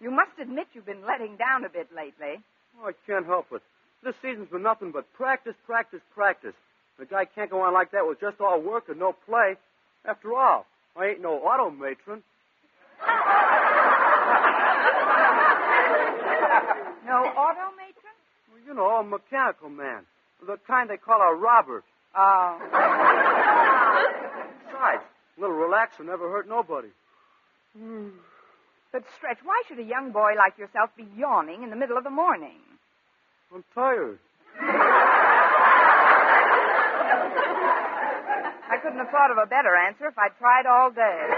You 0.00 0.10
must 0.10 0.38
admit 0.38 0.68
you've 0.74 0.86
been 0.86 1.04
letting 1.04 1.36
down 1.36 1.64
a 1.64 1.68
bit 1.68 1.92
lately. 1.92 2.42
Oh, 2.80 2.88
I 2.88 2.92
can't 3.06 3.26
help 3.26 3.52
it. 3.52 3.62
This 4.02 4.16
season's 4.20 4.50
been 4.50 4.62
nothing 4.62 4.90
but 4.90 5.10
practice, 5.14 5.54
practice, 5.64 6.02
practice. 6.12 6.54
The 6.98 7.06
guy 7.06 7.24
can't 7.24 7.50
go 7.50 7.60
on 7.62 7.72
like 7.72 7.92
that 7.92 8.06
with 8.06 8.20
just 8.20 8.40
all 8.40 8.60
work 8.60 8.88
and 8.88 8.98
no 8.98 9.12
play. 9.12 9.56
After 10.04 10.34
all, 10.34 10.66
I 10.96 11.06
ain't 11.06 11.20
no 11.20 11.38
auto 11.38 11.70
matron. 11.70 12.22
No 17.04 17.24
auto 17.26 17.70
matron? 17.76 18.14
Well, 18.50 18.61
you 18.72 18.78
know, 18.78 19.00
a 19.00 19.04
mechanical 19.04 19.68
man. 19.68 20.06
The 20.46 20.56
kind 20.66 20.88
they 20.88 20.96
call 20.96 21.20
a 21.20 21.34
Robert. 21.34 21.84
Oh. 22.16 22.58
Besides, 24.64 25.02
a 25.36 25.40
little 25.40 25.56
relaxer 25.56 26.06
never 26.06 26.30
hurt 26.30 26.48
nobody. 26.48 26.88
Hmm. 27.76 28.08
But, 28.90 29.04
Stretch, 29.16 29.38
why 29.44 29.62
should 29.68 29.78
a 29.78 29.84
young 29.84 30.12
boy 30.12 30.32
like 30.38 30.56
yourself 30.56 30.88
be 30.96 31.06
yawning 31.16 31.62
in 31.62 31.68
the 31.70 31.76
middle 31.76 31.98
of 31.98 32.04
the 32.04 32.10
morning? 32.10 32.60
I'm 33.54 33.62
tired. 33.74 34.18
I 34.58 34.62
couldn't 38.82 38.98
have 38.98 39.10
thought 39.10 39.30
of 39.30 39.36
a 39.36 39.44
better 39.46 39.76
answer 39.76 40.08
if 40.08 40.16
I'd 40.16 40.34
tried 40.38 40.64
all 40.64 40.90
day. 40.90 41.28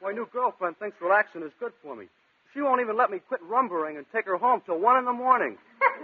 My 0.00 0.12
new 0.12 0.28
girlfriend 0.32 0.78
thinks 0.78 0.96
relaxing 1.00 1.42
is 1.42 1.50
good 1.58 1.72
for 1.82 1.96
me. 1.96 2.06
She 2.54 2.60
won't 2.60 2.80
even 2.80 2.96
let 2.96 3.10
me 3.10 3.18
quit 3.18 3.42
rumbering 3.42 3.96
and 3.96 4.06
take 4.12 4.26
her 4.26 4.36
home 4.36 4.62
till 4.64 4.78
one 4.78 4.96
in 4.98 5.04
the 5.04 5.12
morning. 5.12 5.58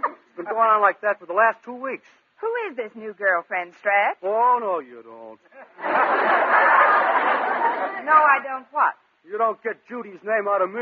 It's 0.05 0.35
been 0.37 0.45
going 0.45 0.69
on 0.69 0.81
like 0.81 1.01
that 1.01 1.19
for 1.19 1.25
the 1.25 1.33
last 1.33 1.57
two 1.63 1.75
weeks. 1.75 2.05
Who 2.41 2.47
is 2.69 2.77
this 2.77 2.91
new 2.95 3.13
girlfriend, 3.13 3.73
Stretch? 3.79 4.17
Oh, 4.23 4.57
no, 4.59 4.79
you 4.79 5.03
don't. 5.03 5.39
No, 8.05 8.15
I 8.15 8.39
don't 8.41 8.65
what? 8.71 8.95
You 9.23 9.37
don't 9.37 9.61
get 9.61 9.75
Judy's 9.87 10.23
name 10.23 10.47
out 10.47 10.61
of 10.63 10.71
me. 10.73 10.81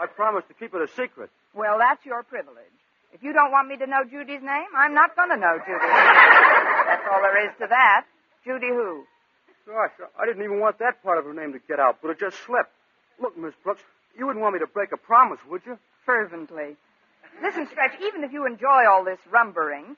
I 0.00 0.06
promise 0.16 0.44
to 0.48 0.54
keep 0.54 0.72
it 0.74 0.80
a 0.80 0.88
secret. 0.88 1.28
Well, 1.54 1.76
that's 1.78 2.04
your 2.06 2.22
privilege. 2.22 2.72
If 3.12 3.22
you 3.22 3.32
don't 3.32 3.52
want 3.52 3.68
me 3.68 3.76
to 3.76 3.86
know 3.86 4.04
Judy's 4.04 4.40
name, 4.42 4.66
I'm 4.76 4.94
not 4.94 5.14
going 5.16 5.28
to 5.30 5.36
know 5.36 5.58
Judy. 5.66 5.86
That's 6.86 7.02
all 7.12 7.20
there 7.20 7.44
is 7.46 7.52
to 7.60 7.66
that. 7.68 8.06
Judy 8.44 8.68
who? 8.68 9.04
Gosh, 9.66 9.92
I 10.18 10.26
didn't 10.26 10.42
even 10.44 10.60
want 10.60 10.78
that 10.78 11.02
part 11.02 11.18
of 11.18 11.24
her 11.26 11.34
name 11.34 11.52
to 11.52 11.58
get 11.68 11.78
out, 11.78 11.98
but 12.02 12.10
it 12.10 12.18
just 12.18 12.36
slipped. 12.46 12.72
Look, 13.20 13.36
Miss 13.38 13.54
Brooks, 13.62 13.82
you 14.16 14.26
wouldn't 14.26 14.42
want 14.42 14.54
me 14.54 14.60
to 14.60 14.66
break 14.66 14.92
a 14.92 14.96
promise, 14.96 15.40
would 15.48 15.62
you? 15.66 15.78
Fervently. 16.06 16.76
Listen, 17.42 17.66
Stretch, 17.70 17.94
even 18.02 18.22
if 18.24 18.32
you 18.32 18.46
enjoy 18.46 18.86
all 18.88 19.04
this 19.04 19.18
rumbering, 19.30 19.96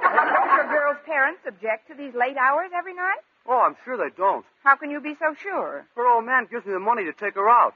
don't 0.00 0.56
your 0.56 0.68
girl's 0.68 0.98
parents 1.06 1.40
object 1.46 1.88
to 1.88 1.94
these 1.94 2.14
late 2.14 2.36
hours 2.36 2.70
every 2.76 2.94
night? 2.94 3.18
Oh, 3.46 3.60
I'm 3.60 3.76
sure 3.84 3.96
they 3.96 4.14
don't. 4.16 4.44
How 4.62 4.76
can 4.76 4.90
you 4.90 5.00
be 5.00 5.14
so 5.18 5.34
sure? 5.42 5.84
Her 5.96 6.06
old 6.06 6.24
man 6.24 6.46
gives 6.50 6.64
me 6.64 6.72
the 6.72 6.78
money 6.78 7.04
to 7.04 7.12
take 7.12 7.34
her 7.34 7.48
out. 7.50 7.74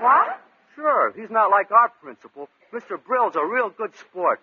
What? 0.00 0.40
Sure, 0.74 1.12
he's 1.14 1.30
not 1.30 1.50
like 1.50 1.70
our 1.70 1.90
principal. 2.02 2.48
Mr. 2.72 2.98
Brill's 3.02 3.36
a 3.36 3.44
real 3.44 3.70
good 3.70 3.94
sport. 3.96 4.40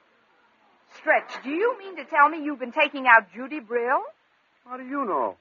Stretch, 0.98 1.44
do 1.44 1.50
you 1.50 1.78
mean 1.80 1.96
to 1.98 2.06
tell 2.06 2.30
me 2.30 2.44
you've 2.44 2.60
been 2.60 2.72
taking 2.72 3.08
out 3.08 3.32
Judy 3.34 3.60
Brill? 3.60 4.02
How 4.66 4.78
do 4.78 4.84
you 4.84 5.04
know? 5.06 5.36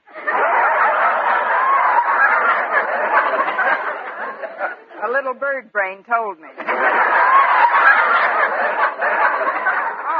A 5.03 5.09
little 5.09 5.33
bird 5.33 5.71
brain 5.71 6.03
told 6.03 6.39
me. 6.39 6.47
oh, 6.49 6.63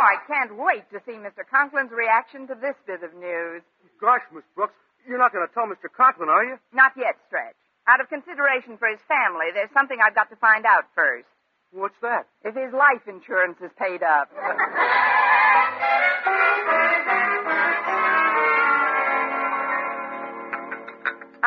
I 0.05 0.15
can't 0.27 0.55
wait 0.57 0.89
to 0.91 0.99
see 1.05 1.13
Mr. 1.17 1.43
Conklin's 1.49 1.91
reaction 1.91 2.47
to 2.47 2.55
this 2.55 2.75
bit 2.85 3.03
of 3.03 3.13
news. 3.15 3.63
Gosh, 3.99 4.21
Miss 4.33 4.43
Brooks, 4.55 4.75
you're 5.07 5.17
not 5.17 5.33
going 5.33 5.47
to 5.47 5.53
tell 5.53 5.65
Mr. 5.65 5.89
Conklin, 5.89 6.29
are 6.29 6.43
you? 6.43 6.57
Not 6.73 6.93
yet, 6.95 7.15
Stretch. 7.27 7.55
Out 7.87 8.01
of 8.01 8.09
consideration 8.09 8.77
for 8.77 8.87
his 8.87 8.99
family, 9.07 9.47
there's 9.53 9.71
something 9.73 9.97
I've 10.03 10.13
got 10.15 10.29
to 10.29 10.35
find 10.37 10.65
out 10.65 10.85
first. 10.93 11.25
What's 11.71 11.97
that? 12.01 12.27
If 12.43 12.55
his 12.55 12.71
life 12.73 13.07
insurance 13.07 13.57
is 13.63 13.71
paid 13.79 14.03
up. 14.03 14.29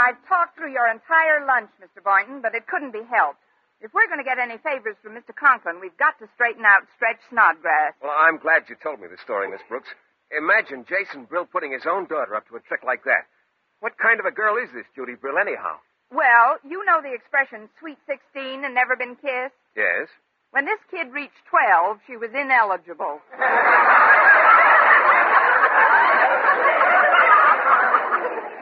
I've 0.01 0.17
talked 0.25 0.57
through 0.57 0.73
your 0.73 0.89
entire 0.89 1.45
lunch, 1.45 1.69
Mr. 1.77 2.01
Boynton, 2.01 2.41
but 2.41 2.57
it 2.57 2.65
couldn't 2.67 2.97
be 2.97 3.05
helped. 3.05 3.45
If 3.85 3.93
we're 3.93 4.09
going 4.09 4.21
to 4.21 4.25
get 4.25 4.41
any 4.41 4.57
favors 4.61 4.97
from 5.05 5.13
Mr. 5.13 5.37
Conklin, 5.37 5.81
we've 5.81 5.97
got 6.01 6.17
to 6.21 6.29
straighten 6.37 6.65
out 6.65 6.89
Stretch 6.97 7.21
Snodgrass. 7.29 7.93
Well, 8.01 8.17
I'm 8.17 8.37
glad 8.41 8.69
you 8.69 8.77
told 8.81 9.01
me 9.01 9.09
the 9.09 9.21
story, 9.21 9.49
Miss 9.49 9.61
Brooks. 9.69 9.89
Imagine 10.33 10.85
Jason 10.89 11.25
Brill 11.25 11.45
putting 11.45 11.73
his 11.73 11.85
own 11.85 12.07
daughter 12.09 12.35
up 12.35 12.49
to 12.49 12.57
a 12.57 12.65
trick 12.65 12.81
like 12.85 13.05
that. 13.05 13.29
What 13.81 13.97
kind 14.01 14.21
of 14.21 14.27
a 14.27 14.33
girl 14.33 14.57
is 14.57 14.69
this 14.73 14.89
Judy 14.95 15.17
Brill, 15.21 15.37
anyhow? 15.41 15.81
Well, 16.13 16.59
you 16.65 16.85
know 16.85 17.01
the 17.01 17.13
expression 17.13 17.69
sweet 17.81 17.99
16 18.07 18.65
and 18.65 18.75
never 18.75 18.97
been 18.97 19.17
kissed? 19.17 19.57
Yes. 19.77 20.09
When 20.51 20.65
this 20.65 20.81
kid 20.91 21.13
reached 21.13 21.41
12, 21.49 22.01
she 22.07 22.17
was 22.17 22.31
ineligible. 22.35 23.21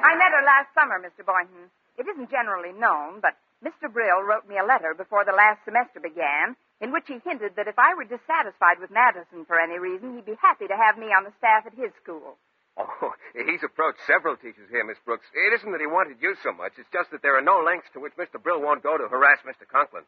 I 0.02 0.14
met 0.14 0.32
her 0.34 0.44
last 0.46 0.70
summer, 0.74 0.98
Mr. 1.02 1.26
Boynton. 1.26 1.70
It 1.98 2.06
isn't 2.06 2.30
generally 2.30 2.72
known, 2.72 3.18
but 3.20 3.34
Mr. 3.64 3.90
Brill 3.90 4.22
wrote 4.22 4.46
me 4.46 4.58
a 4.58 4.64
letter 4.66 4.94
before 4.94 5.24
the 5.24 5.34
last 5.34 5.64
semester 5.64 5.98
began 5.98 6.54
in 6.80 6.94
which 6.94 7.10
he 7.10 7.18
hinted 7.26 7.58
that 7.58 7.66
if 7.66 7.74
I 7.78 7.94
were 7.98 8.06
dissatisfied 8.06 8.78
with 8.78 8.94
Madison 8.94 9.42
for 9.44 9.58
any 9.58 9.78
reason, 9.82 10.14
he'd 10.14 10.30
be 10.30 10.38
happy 10.38 10.70
to 10.70 10.78
have 10.78 10.94
me 10.94 11.10
on 11.10 11.24
the 11.26 11.34
staff 11.42 11.66
at 11.66 11.74
his 11.74 11.90
school. 11.98 12.38
Oh, 12.78 13.10
he's 13.34 13.66
approached 13.66 13.98
several 14.06 14.38
teachers 14.38 14.70
here, 14.70 14.86
Miss 14.86 14.98
Brooks. 15.02 15.26
It 15.34 15.50
isn't 15.58 15.72
that 15.74 15.82
he 15.82 15.90
wanted 15.90 16.22
you 16.22 16.38
so 16.46 16.54
much. 16.54 16.78
It's 16.78 16.90
just 16.94 17.10
that 17.10 17.22
there 17.26 17.34
are 17.34 17.42
no 17.42 17.58
lengths 17.58 17.90
to 17.94 18.00
which 18.00 18.14
Mr. 18.14 18.38
Brill 18.38 18.62
won't 18.62 18.86
go 18.86 18.94
to 18.94 19.10
harass 19.10 19.42
Mr. 19.42 19.66
Conklin. 19.66 20.06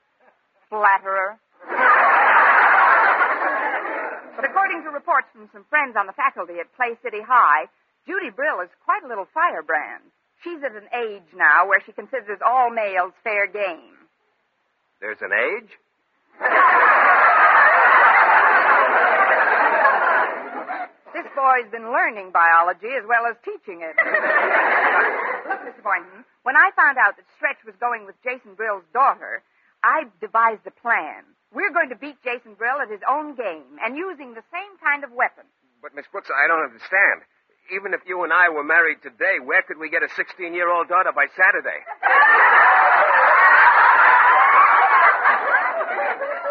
Flatterer. 0.70 1.34
but 4.38 4.46
according 4.46 4.86
to 4.86 4.94
reports 4.94 5.26
from 5.34 5.50
some 5.50 5.66
friends 5.66 5.98
on 5.98 6.06
the 6.06 6.14
faculty 6.14 6.62
at 6.62 6.70
Clay 6.78 6.94
City 7.02 7.18
High, 7.26 7.66
Judy 8.06 8.30
Brill 8.30 8.60
is 8.60 8.70
quite 8.84 9.02
a 9.04 9.08
little 9.08 9.26
firebrand. 9.32 10.04
She's 10.42 10.62
at 10.64 10.72
an 10.72 10.88
age 10.96 11.28
now 11.34 11.66
where 11.68 11.82
she 11.84 11.92
considers 11.92 12.40
all 12.44 12.70
males 12.70 13.12
fair 13.22 13.46
game. 13.46 13.96
There's 15.00 15.20
an 15.20 15.32
age? 15.32 15.70
This 21.12 21.26
boy's 21.34 21.66
been 21.74 21.90
learning 21.90 22.30
biology 22.30 22.94
as 22.94 23.02
well 23.04 23.26
as 23.26 23.34
teaching 23.44 23.82
it. 23.82 23.96
Look, 23.98 25.60
Mr. 25.66 25.82
Boynton, 25.82 26.22
when 26.46 26.54
I 26.56 26.70
found 26.78 26.96
out 26.96 27.18
that 27.18 27.26
Stretch 27.36 27.58
was 27.66 27.74
going 27.82 28.06
with 28.06 28.14
Jason 28.22 28.54
Brill's 28.54 28.86
daughter, 28.94 29.42
I 29.82 30.06
devised 30.22 30.62
a 30.66 30.70
plan. 30.70 31.26
We're 31.52 31.74
going 31.74 31.90
to 31.90 31.98
beat 31.98 32.22
Jason 32.22 32.54
Brill 32.54 32.78
at 32.78 32.88
his 32.88 33.02
own 33.02 33.34
game 33.34 33.82
and 33.82 33.98
using 33.98 34.32
the 34.38 34.46
same 34.54 34.78
kind 34.78 35.02
of 35.02 35.10
weapon. 35.10 35.44
But, 35.82 35.98
Miss 35.98 36.06
Brooks, 36.12 36.30
I 36.30 36.46
don't 36.46 36.62
understand. 36.70 37.26
Even 37.70 37.94
if 37.94 38.00
you 38.06 38.24
and 38.24 38.32
I 38.32 38.48
were 38.50 38.64
married 38.64 38.98
today, 39.02 39.38
where 39.38 39.62
could 39.62 39.78
we 39.78 39.88
get 39.90 40.02
a 40.02 40.08
16 40.16 40.54
year 40.54 40.68
old 40.70 40.88
daughter 40.88 41.12
by 41.14 41.26
Saturday? 41.38 41.80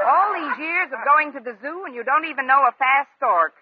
All 0.07 0.31
these 0.33 0.57
years 0.63 0.89
of 0.95 0.99
going 1.03 1.33
to 1.35 1.41
the 1.43 1.55
zoo 1.61 1.83
and 1.85 1.93
you 1.93 2.03
don't 2.07 2.25
even 2.25 2.47
know 2.47 2.63
a 2.63 2.71
fast 2.79 3.09
stork. 3.19 3.53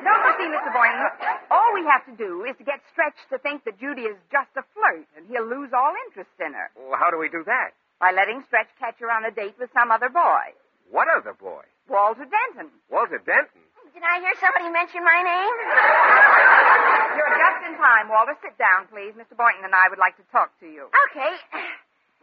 Don't 0.00 0.22
you 0.24 0.32
see, 0.40 0.48
Mr. 0.48 0.70
Boynton? 0.72 1.04
All 1.52 1.70
we 1.76 1.84
have 1.84 2.04
to 2.08 2.14
do 2.16 2.44
is 2.48 2.56
to 2.56 2.64
get 2.64 2.80
Stretch 2.92 3.18
to 3.30 3.38
think 3.38 3.64
that 3.68 3.78
Judy 3.78 4.08
is 4.08 4.16
just 4.32 4.50
a 4.56 4.64
flirt, 4.74 5.06
and 5.16 5.26
he'll 5.28 5.46
lose 5.46 5.70
all 5.76 5.92
interest 6.08 6.32
in 6.40 6.52
her 6.54 6.70
Well, 6.78 6.98
how 6.98 7.10
do 7.10 7.18
we 7.18 7.28
do 7.28 7.44
that? 7.46 7.76
by 8.00 8.12
letting 8.12 8.42
Stretch 8.48 8.68
catch 8.78 8.96
her 9.00 9.10
on 9.10 9.24
a 9.24 9.30
date 9.32 9.56
with 9.58 9.70
some 9.72 9.90
other 9.90 10.08
boy. 10.10 10.52
What 10.90 11.08
other 11.08 11.32
boy? 11.32 11.64
Walter 11.88 12.26
Denton. 12.28 12.70
Walter 12.90 13.16
Denton. 13.24 13.64
Did 13.96 14.04
I 14.04 14.20
hear 14.20 14.36
somebody 14.44 14.68
mention 14.68 15.00
my 15.00 15.24
name? 15.24 15.56
You're 17.16 17.32
just 17.32 17.60
in 17.64 17.80
time, 17.80 18.12
Walter. 18.12 18.36
Sit 18.44 18.52
down, 18.60 18.84
please. 18.92 19.16
Mr. 19.16 19.32
Boynton 19.32 19.64
and 19.64 19.72
I 19.72 19.88
would 19.88 19.96
like 19.96 20.20
to 20.20 20.26
talk 20.28 20.52
to 20.60 20.68
you. 20.68 20.92
Okay. 21.08 21.32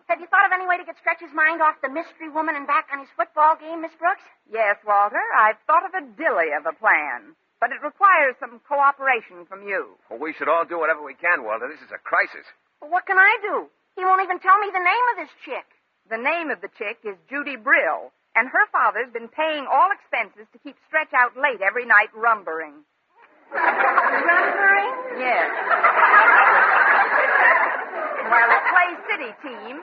Have 0.05 0.21
you 0.21 0.29
thought 0.29 0.45
of 0.45 0.53
any 0.53 0.69
way 0.69 0.77
to 0.77 0.85
get 0.85 1.01
Stretch's 1.01 1.33
mind 1.33 1.65
off 1.65 1.81
the 1.81 1.89
mystery 1.89 2.29
woman 2.29 2.53
and 2.53 2.69
back 2.69 2.93
on 2.93 3.01
his 3.01 3.09
football 3.17 3.57
game, 3.57 3.81
Miss 3.81 3.89
Brooks? 3.97 4.21
Yes, 4.45 4.77
Walter. 4.85 5.17
I've 5.33 5.57
thought 5.65 5.81
of 5.81 5.97
a 5.97 6.05
dilly 6.13 6.53
of 6.53 6.69
a 6.69 6.77
plan, 6.77 7.33
but 7.57 7.73
it 7.73 7.81
requires 7.81 8.37
some 8.37 8.61
cooperation 8.69 9.49
from 9.49 9.65
you. 9.65 9.97
Well, 10.13 10.21
we 10.21 10.37
should 10.37 10.53
all 10.53 10.69
do 10.69 10.77
whatever 10.77 11.01
we 11.01 11.17
can, 11.17 11.41
Walter. 11.41 11.65
This 11.65 11.81
is 11.81 11.89
a 11.89 11.97
crisis. 11.97 12.45
Well, 12.85 12.93
what 12.93 13.09
can 13.09 13.17
I 13.17 13.33
do? 13.41 13.65
He 13.97 14.05
won't 14.05 14.21
even 14.21 14.37
tell 14.37 14.61
me 14.61 14.69
the 14.69 14.77
name 14.77 15.05
of 15.17 15.25
this 15.25 15.33
chick. 15.41 15.65
The 16.13 16.21
name 16.21 16.53
of 16.53 16.61
the 16.61 16.69
chick 16.77 17.01
is 17.01 17.17
Judy 17.33 17.57
Brill, 17.57 18.13
and 18.35 18.49
her 18.49 18.65
father's 18.71 19.11
been 19.13 19.27
paying 19.29 19.67
all 19.69 19.89
expenses 19.91 20.47
to 20.53 20.59
keep 20.59 20.75
Stretch 20.87 21.13
out 21.13 21.37
late 21.37 21.61
every 21.61 21.85
night 21.85 22.09
rumbering. 22.15 22.81
Rumbering? 23.53 24.93
Yes. 25.21 25.49
While 28.33 28.49
the 28.49 28.61
Clay 28.73 28.91
City 29.09 29.31
team 29.45 29.81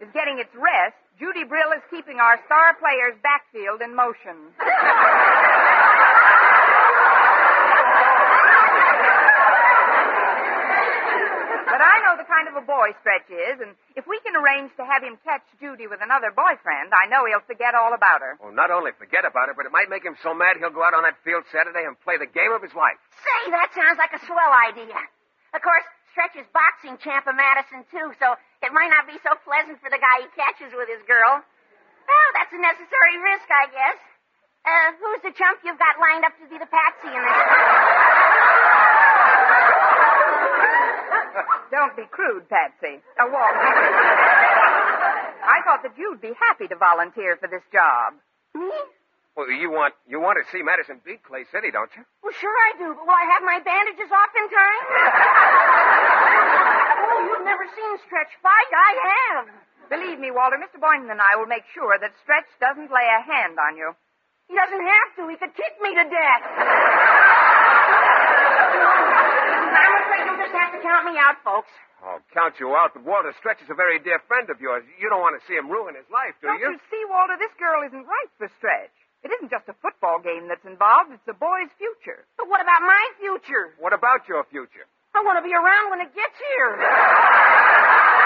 is 0.00 0.08
getting 0.14 0.38
its 0.38 0.54
rest, 0.54 0.94
Judy 1.18 1.44
Brill 1.44 1.72
is 1.72 1.82
keeping 1.90 2.18
our 2.18 2.38
star 2.46 2.74
player's 2.78 3.16
backfield 3.22 3.82
in 3.82 3.94
motion. 3.94 4.54
But 11.72 11.80
I 11.80 12.04
know 12.04 12.20
the 12.20 12.28
kind 12.28 12.52
of 12.52 12.60
a 12.60 12.64
boy 12.68 12.92
Stretch 13.00 13.32
is, 13.32 13.56
and 13.64 13.72
if 13.96 14.04
we 14.04 14.20
can 14.20 14.36
arrange 14.36 14.76
to 14.76 14.84
have 14.84 15.00
him 15.00 15.16
catch 15.24 15.40
Judy 15.56 15.88
with 15.88 16.04
another 16.04 16.28
boyfriend, 16.28 16.92
I 16.92 17.08
know 17.08 17.24
he'll 17.24 17.40
forget 17.48 17.72
all 17.72 17.96
about 17.96 18.20
her. 18.20 18.36
Well, 18.44 18.52
not 18.52 18.68
only 18.68 18.92
forget 19.00 19.24
about 19.24 19.48
her, 19.48 19.56
but 19.56 19.64
it 19.64 19.72
might 19.72 19.88
make 19.88 20.04
him 20.04 20.12
so 20.20 20.36
mad 20.36 20.60
he'll 20.60 20.68
go 20.68 20.84
out 20.84 20.92
on 20.92 21.08
that 21.08 21.16
field 21.24 21.48
Saturday 21.48 21.88
and 21.88 21.96
play 22.04 22.20
the 22.20 22.28
game 22.28 22.52
of 22.52 22.60
his 22.60 22.76
life. 22.76 23.00
Say, 23.24 23.56
that 23.56 23.72
sounds 23.72 23.96
like 23.96 24.12
a 24.12 24.20
swell 24.28 24.52
idea. 24.68 25.00
Of 25.56 25.64
course, 25.64 25.88
Stretch 26.12 26.36
is 26.36 26.44
boxing 26.52 27.00
champ 27.00 27.24
of 27.24 27.40
Madison, 27.40 27.88
too, 27.88 28.12
so 28.20 28.36
it 28.60 28.68
might 28.76 28.92
not 28.92 29.08
be 29.08 29.16
so 29.24 29.32
pleasant 29.40 29.80
for 29.80 29.88
the 29.88 29.96
guy 29.96 30.28
he 30.28 30.28
catches 30.36 30.76
with 30.76 30.92
his 30.92 31.00
girl. 31.08 31.40
Well, 31.40 32.28
that's 32.36 32.52
a 32.52 32.60
necessary 32.60 33.16
risk, 33.16 33.48
I 33.48 33.64
guess. 33.72 33.98
Uh, 34.68 34.88
who's 35.00 35.24
the 35.24 35.32
chump 35.40 35.64
you've 35.64 35.80
got 35.80 35.96
lined 35.96 36.28
up 36.28 36.36
to 36.36 36.44
be 36.52 36.60
the 36.60 36.68
patsy 36.68 37.16
in 37.16 37.16
this? 37.16 38.21
Don't 41.70 41.96
be 41.96 42.04
crude, 42.10 42.48
Patsy. 42.48 43.00
Now, 43.18 43.30
Walt. 43.32 43.56
I 45.42 45.58
thought 45.64 45.82
that 45.82 45.96
you'd 45.98 46.20
be 46.20 46.32
happy 46.38 46.68
to 46.68 46.76
volunteer 46.76 47.36
for 47.36 47.48
this 47.48 47.62
job. 47.72 48.14
Me? 48.54 48.70
Well, 49.34 49.48
you 49.48 49.70
want 49.72 49.94
you 50.04 50.20
want 50.20 50.36
to 50.36 50.44
see 50.52 50.60
Madison 50.60 51.00
beat 51.08 51.24
Clay 51.24 51.48
City, 51.48 51.72
don't 51.72 51.88
you? 51.96 52.04
Well, 52.20 52.36
sure 52.36 52.52
I 52.52 52.76
do, 52.76 52.92
but 52.92 53.08
will 53.08 53.16
I 53.16 53.24
have 53.32 53.40
my 53.40 53.64
bandages 53.64 54.12
off 54.12 54.28
in 54.36 54.44
time? 54.52 54.84
oh, 57.08 57.16
you've 57.32 57.46
never 57.48 57.64
seen 57.72 57.96
Stretch 58.04 58.28
fight? 58.44 58.70
I 58.76 58.92
have. 58.92 59.48
Believe 59.88 60.20
me, 60.20 60.28
Walter, 60.30 60.60
Mr. 60.60 60.76
Boynton 60.76 61.08
and 61.08 61.20
I 61.20 61.36
will 61.40 61.48
make 61.48 61.64
sure 61.72 61.96
that 61.96 62.12
Stretch 62.20 62.48
doesn't 62.60 62.92
lay 62.92 63.08
a 63.08 63.24
hand 63.24 63.56
on 63.56 63.80
you. 63.80 63.96
He 64.48 64.54
doesn't 64.54 64.84
have 64.84 65.08
to. 65.16 65.28
He 65.32 65.36
could 65.40 65.56
kick 65.56 65.80
me 65.80 65.96
to 65.96 66.04
death. 66.12 66.44
I'm 70.12 70.20
afraid 70.20 70.28
you'll 70.28 70.44
just 70.44 70.52
have 70.60 70.72
to 70.76 70.80
count 70.84 71.04
me 71.08 71.16
out, 71.16 71.40
folks. 71.40 71.72
I'll 72.04 72.20
count 72.36 72.60
you 72.60 72.74
out, 72.76 72.92
but 72.92 73.00
Walter 73.06 73.32
Stretch 73.40 73.62
is 73.64 73.70
a 73.72 73.78
very 73.78 73.96
dear 74.02 74.20
friend 74.28 74.50
of 74.50 74.60
yours. 74.60 74.84
You 75.00 75.08
don't 75.08 75.22
want 75.24 75.40
to 75.40 75.42
see 75.48 75.54
him 75.56 75.70
ruin 75.72 75.94
his 75.96 76.04
life, 76.12 76.34
do 76.42 76.48
Don't 76.52 76.60
you? 76.60 76.76
you 76.76 76.80
see, 76.90 77.00
Walter, 77.08 77.38
this 77.40 77.54
girl 77.56 77.80
isn't 77.86 78.04
right 78.04 78.30
for 78.36 78.50
Stretch. 78.60 78.92
It 79.24 79.30
isn't 79.38 79.48
just 79.54 79.70
a 79.70 79.76
football 79.80 80.18
game 80.18 80.50
that's 80.50 80.66
involved, 80.66 81.14
it's 81.14 81.24
a 81.30 81.36
boy's 81.38 81.70
future. 81.78 82.26
But 82.36 82.50
what 82.50 82.60
about 82.60 82.82
my 82.82 83.04
future? 83.22 83.72
What 83.78 83.94
about 83.94 84.26
your 84.28 84.42
future? 84.50 84.84
I 85.14 85.22
want 85.22 85.38
to 85.38 85.46
be 85.46 85.54
around 85.54 85.94
when 85.94 86.00
it 86.04 86.10
gets 86.12 86.36
here. 86.36 86.76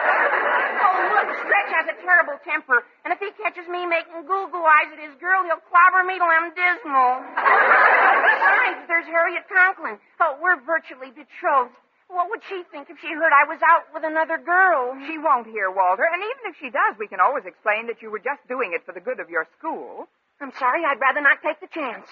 oh, 0.00 0.96
look, 1.14 1.28
Stretch 1.44 1.70
has 1.76 1.86
a 1.92 1.96
terrible 2.00 2.38
temper, 2.44 2.84
and 3.04 3.12
if 3.12 3.20
he 3.20 3.30
catches 3.40 3.68
me 3.68 3.86
making 3.86 4.24
goo-goo 4.26 4.64
eyes 4.64 4.90
at 4.92 5.00
his 5.00 5.14
girl, 5.20 5.44
he'll 5.44 5.62
clobber 5.68 6.02
me 6.04 6.16
till 6.18 6.28
I'm 6.28 6.50
dismal. 6.52 7.22
Besides, 7.36 8.80
there's 8.88 9.06
Harriet 9.06 9.44
Conklin. 9.48 9.98
Oh, 10.20 10.36
we're 10.40 10.60
virtually 10.62 11.10
betrothed. 11.12 11.76
What 12.10 12.26
would 12.28 12.42
she 12.50 12.66
think 12.74 12.90
if 12.90 12.98
she 12.98 13.14
heard 13.14 13.30
I 13.30 13.46
was 13.46 13.62
out 13.62 13.86
with 13.94 14.02
another 14.02 14.36
girl? 14.36 14.98
She 15.06 15.14
won't 15.16 15.46
hear, 15.46 15.70
Walter, 15.70 16.02
and 16.02 16.18
even 16.18 16.50
if 16.50 16.58
she 16.58 16.66
does, 16.68 16.98
we 16.98 17.06
can 17.06 17.20
always 17.22 17.46
explain 17.46 17.86
that 17.86 18.02
you 18.02 18.10
were 18.10 18.18
just 18.18 18.42
doing 18.50 18.74
it 18.74 18.82
for 18.84 18.90
the 18.92 19.00
good 19.00 19.20
of 19.20 19.30
your 19.30 19.46
school. 19.56 20.08
I'm 20.40 20.50
sorry, 20.58 20.82
I'd 20.84 20.98
rather 20.98 21.20
not 21.20 21.38
take 21.44 21.60
the 21.60 21.68
chance. 21.68 22.08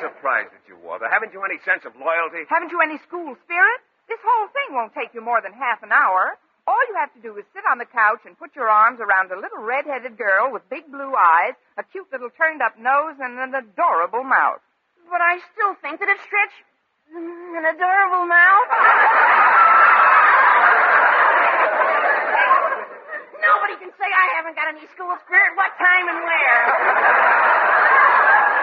Surprised 0.00 0.54
at 0.54 0.62
you, 0.68 0.76
Walter. 0.82 1.08
Haven't 1.10 1.32
you 1.32 1.42
any 1.44 1.58
sense 1.64 1.84
of 1.84 1.94
loyalty? 1.98 2.44
Haven't 2.48 2.70
you 2.70 2.80
any 2.80 2.98
school 3.06 3.36
spirit? 3.44 3.80
This 4.08 4.18
whole 4.24 4.48
thing 4.54 4.74
won't 4.74 4.94
take 4.94 5.12
you 5.12 5.20
more 5.20 5.40
than 5.42 5.52
half 5.52 5.82
an 5.82 5.92
hour. 5.92 6.38
All 6.68 6.80
you 6.88 6.94
have 7.00 7.12
to 7.16 7.22
do 7.24 7.32
is 7.40 7.44
sit 7.56 7.64
on 7.64 7.78
the 7.78 7.86
couch 7.88 8.20
and 8.28 8.36
put 8.36 8.52
your 8.56 8.68
arms 8.68 9.00
around 9.00 9.32
a 9.32 9.40
little 9.40 9.62
red-headed 9.64 10.18
girl 10.18 10.52
with 10.52 10.68
big 10.68 10.84
blue 10.92 11.14
eyes, 11.16 11.54
a 11.80 11.82
cute 11.82 12.12
little 12.12 12.28
turned-up 12.36 12.76
nose, 12.78 13.16
and 13.20 13.38
an 13.40 13.54
adorable 13.56 14.22
mouth. 14.24 14.60
But 15.08 15.22
I 15.24 15.38
still 15.56 15.72
think 15.80 15.98
that 16.00 16.08
it's 16.12 16.20
Stretch. 16.28 16.52
Mm, 17.08 17.56
an 17.56 17.64
adorable 17.72 18.26
mouth. 18.28 18.68
Nobody 23.48 23.80
can 23.80 23.88
say 23.96 24.04
I 24.04 24.28
haven't 24.36 24.60
got 24.60 24.68
any 24.68 24.84
school 24.92 25.16
spirit. 25.24 25.56
What 25.56 25.72
time 25.80 26.04
and 26.12 26.20
where? 26.20 27.87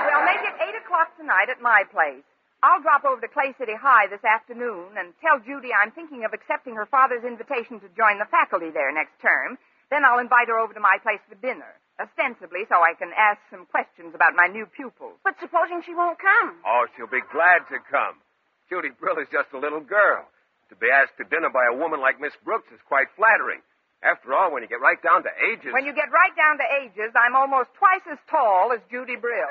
Well, 0.06 0.22
make 0.22 0.46
it 0.46 0.54
8 0.62 0.86
o'clock 0.86 1.18
tonight 1.18 1.50
at 1.50 1.62
my 1.62 1.82
place. 1.89 2.22
I'll 2.62 2.82
drop 2.82 3.06
over 3.06 3.22
to 3.22 3.28
Clay 3.28 3.54
City 3.58 3.74
High 3.74 4.06
this 4.06 4.24
afternoon 4.24 4.98
and 4.98 5.18
tell 5.18 5.41
Judy 5.41 5.74
I'm 5.74 5.89
thinking 5.91 6.26
of 6.26 6.34
accepting 6.34 6.78
her 6.78 6.86
father's 6.86 7.26
invitation 7.26 7.82
to 7.82 7.89
join 7.98 8.22
the 8.22 8.30
faculty 8.30 8.70
there 8.70 8.94
next 8.94 9.18
term. 9.22 9.58
Then 9.89 10.06
I'll 10.06 10.22
invite 10.22 10.50
her 10.50 10.58
over 10.58 10.74
to 10.74 10.82
my 10.82 10.98
place 11.02 11.22
for 11.30 11.38
dinner, 11.41 11.78
ostensibly 11.98 12.65
so 12.70 12.82
I 12.82 12.94
can 12.98 13.13
ask 13.18 13.38
some 13.50 13.65
questions 13.70 14.13
about 14.13 14.38
my 14.38 14.46
new 14.46 14.65
pupils. 14.65 15.18
But 15.26 15.41
supposing 15.41 15.82
she 15.86 15.94
won't 15.94 16.18
come? 16.18 16.58
Oh, 16.65 16.86
she'll 16.94 17.12
be 17.12 17.26
glad 17.34 17.65
to 17.70 17.78
come. 17.89 18.22
Judy 18.70 18.89
Brill 18.98 19.22
is 19.22 19.30
just 19.30 19.54
a 19.54 19.62
little 19.62 19.82
girl. 19.82 20.26
To 20.70 20.76
be 20.78 20.89
asked 20.89 21.18
to 21.22 21.26
dinner 21.30 21.54
by 21.54 21.65
a 21.70 21.78
woman 21.78 22.02
like 22.02 22.22
Miss 22.22 22.34
Brooks 22.41 22.70
is 22.74 22.82
quite 22.89 23.13
flattering. 23.13 23.62
After 24.06 24.38
all, 24.38 24.54
when 24.54 24.62
you 24.62 24.70
get 24.70 24.82
right 24.86 25.02
down 25.02 25.24
to 25.24 25.34
ages. 25.50 25.74
When 25.74 25.84
you 25.84 25.94
get 25.94 26.13
right 26.13 26.30
down 26.38 26.62
to 26.62 26.68
ages, 26.86 27.10
I'm 27.18 27.34
almost 27.36 27.74
twice 27.74 28.06
as 28.06 28.22
tall 28.30 28.70
as 28.72 28.78
Judy 28.91 29.18
Brill. 29.18 29.50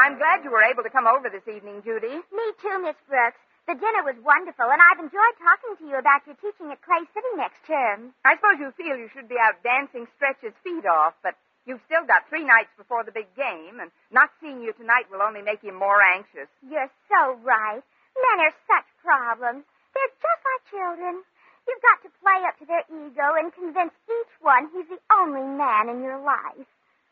I'm 0.00 0.16
glad 0.16 0.40
you 0.40 0.48
were 0.48 0.64
able 0.64 0.80
to 0.82 0.88
come 0.88 1.04
over 1.04 1.28
this 1.28 1.44
evening, 1.44 1.84
Judy. 1.84 2.24
Me 2.32 2.46
too, 2.64 2.80
Miss 2.80 2.96
Brooks. 3.04 3.36
The 3.68 3.76
dinner 3.76 4.00
was 4.08 4.16
wonderful, 4.24 4.64
and 4.64 4.80
I've 4.80 5.04
enjoyed 5.04 5.36
talking 5.44 5.76
to 5.76 5.84
you 5.92 6.00
about 6.00 6.24
your 6.24 6.40
teaching 6.40 6.72
at 6.72 6.80
Clay 6.80 7.04
City 7.12 7.32
next 7.36 7.60
term. 7.68 8.16
I 8.24 8.40
suppose 8.40 8.56
you 8.64 8.72
feel 8.80 8.96
you 8.96 9.12
should 9.12 9.28
be 9.28 9.36
out 9.36 9.60
dancing 9.60 10.08
Stretch's 10.16 10.56
feet 10.64 10.88
off, 10.88 11.12
but 11.20 11.36
you've 11.68 11.84
still 11.84 12.08
got 12.08 12.24
three 12.32 12.48
nights 12.48 12.72
before 12.80 13.04
the 13.04 13.12
big 13.12 13.28
game, 13.36 13.76
and 13.76 13.92
not 14.08 14.32
seeing 14.40 14.64
you 14.64 14.72
tonight 14.72 15.04
will 15.12 15.20
only 15.20 15.44
make 15.44 15.60
you 15.60 15.76
more 15.76 16.00
anxious. 16.00 16.48
You're 16.64 16.88
so 17.12 17.36
right. 17.44 17.84
Men 18.16 18.36
are 18.40 18.56
such 18.64 18.88
problems. 19.04 19.68
They're 19.92 20.16
just 20.16 20.42
like 20.48 20.64
children. 20.72 21.20
You've 21.68 21.84
got 21.84 22.00
to 22.08 22.10
play 22.24 22.40
up 22.48 22.56
to 22.58 22.66
their 22.66 22.88
ego 22.88 23.36
and 23.36 23.52
convince 23.52 23.92
each 24.08 24.32
one 24.40 24.72
he's 24.72 24.88
the 24.88 24.96
only 25.20 25.44
man 25.44 25.92
in 25.92 26.00
your 26.00 26.16
life. 26.24 26.64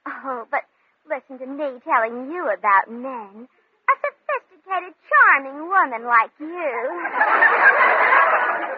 Oh, 0.08 0.48
but 0.50 0.64
listen 1.04 1.36
to 1.38 1.46
me 1.46 1.76
telling 1.84 2.32
you 2.32 2.48
about 2.48 2.88
men. 2.88 3.44
A 3.86 3.94
sophisticated, 4.00 4.96
charming 5.04 5.68
woman 5.68 6.08
like 6.08 6.32
you. 6.40 6.48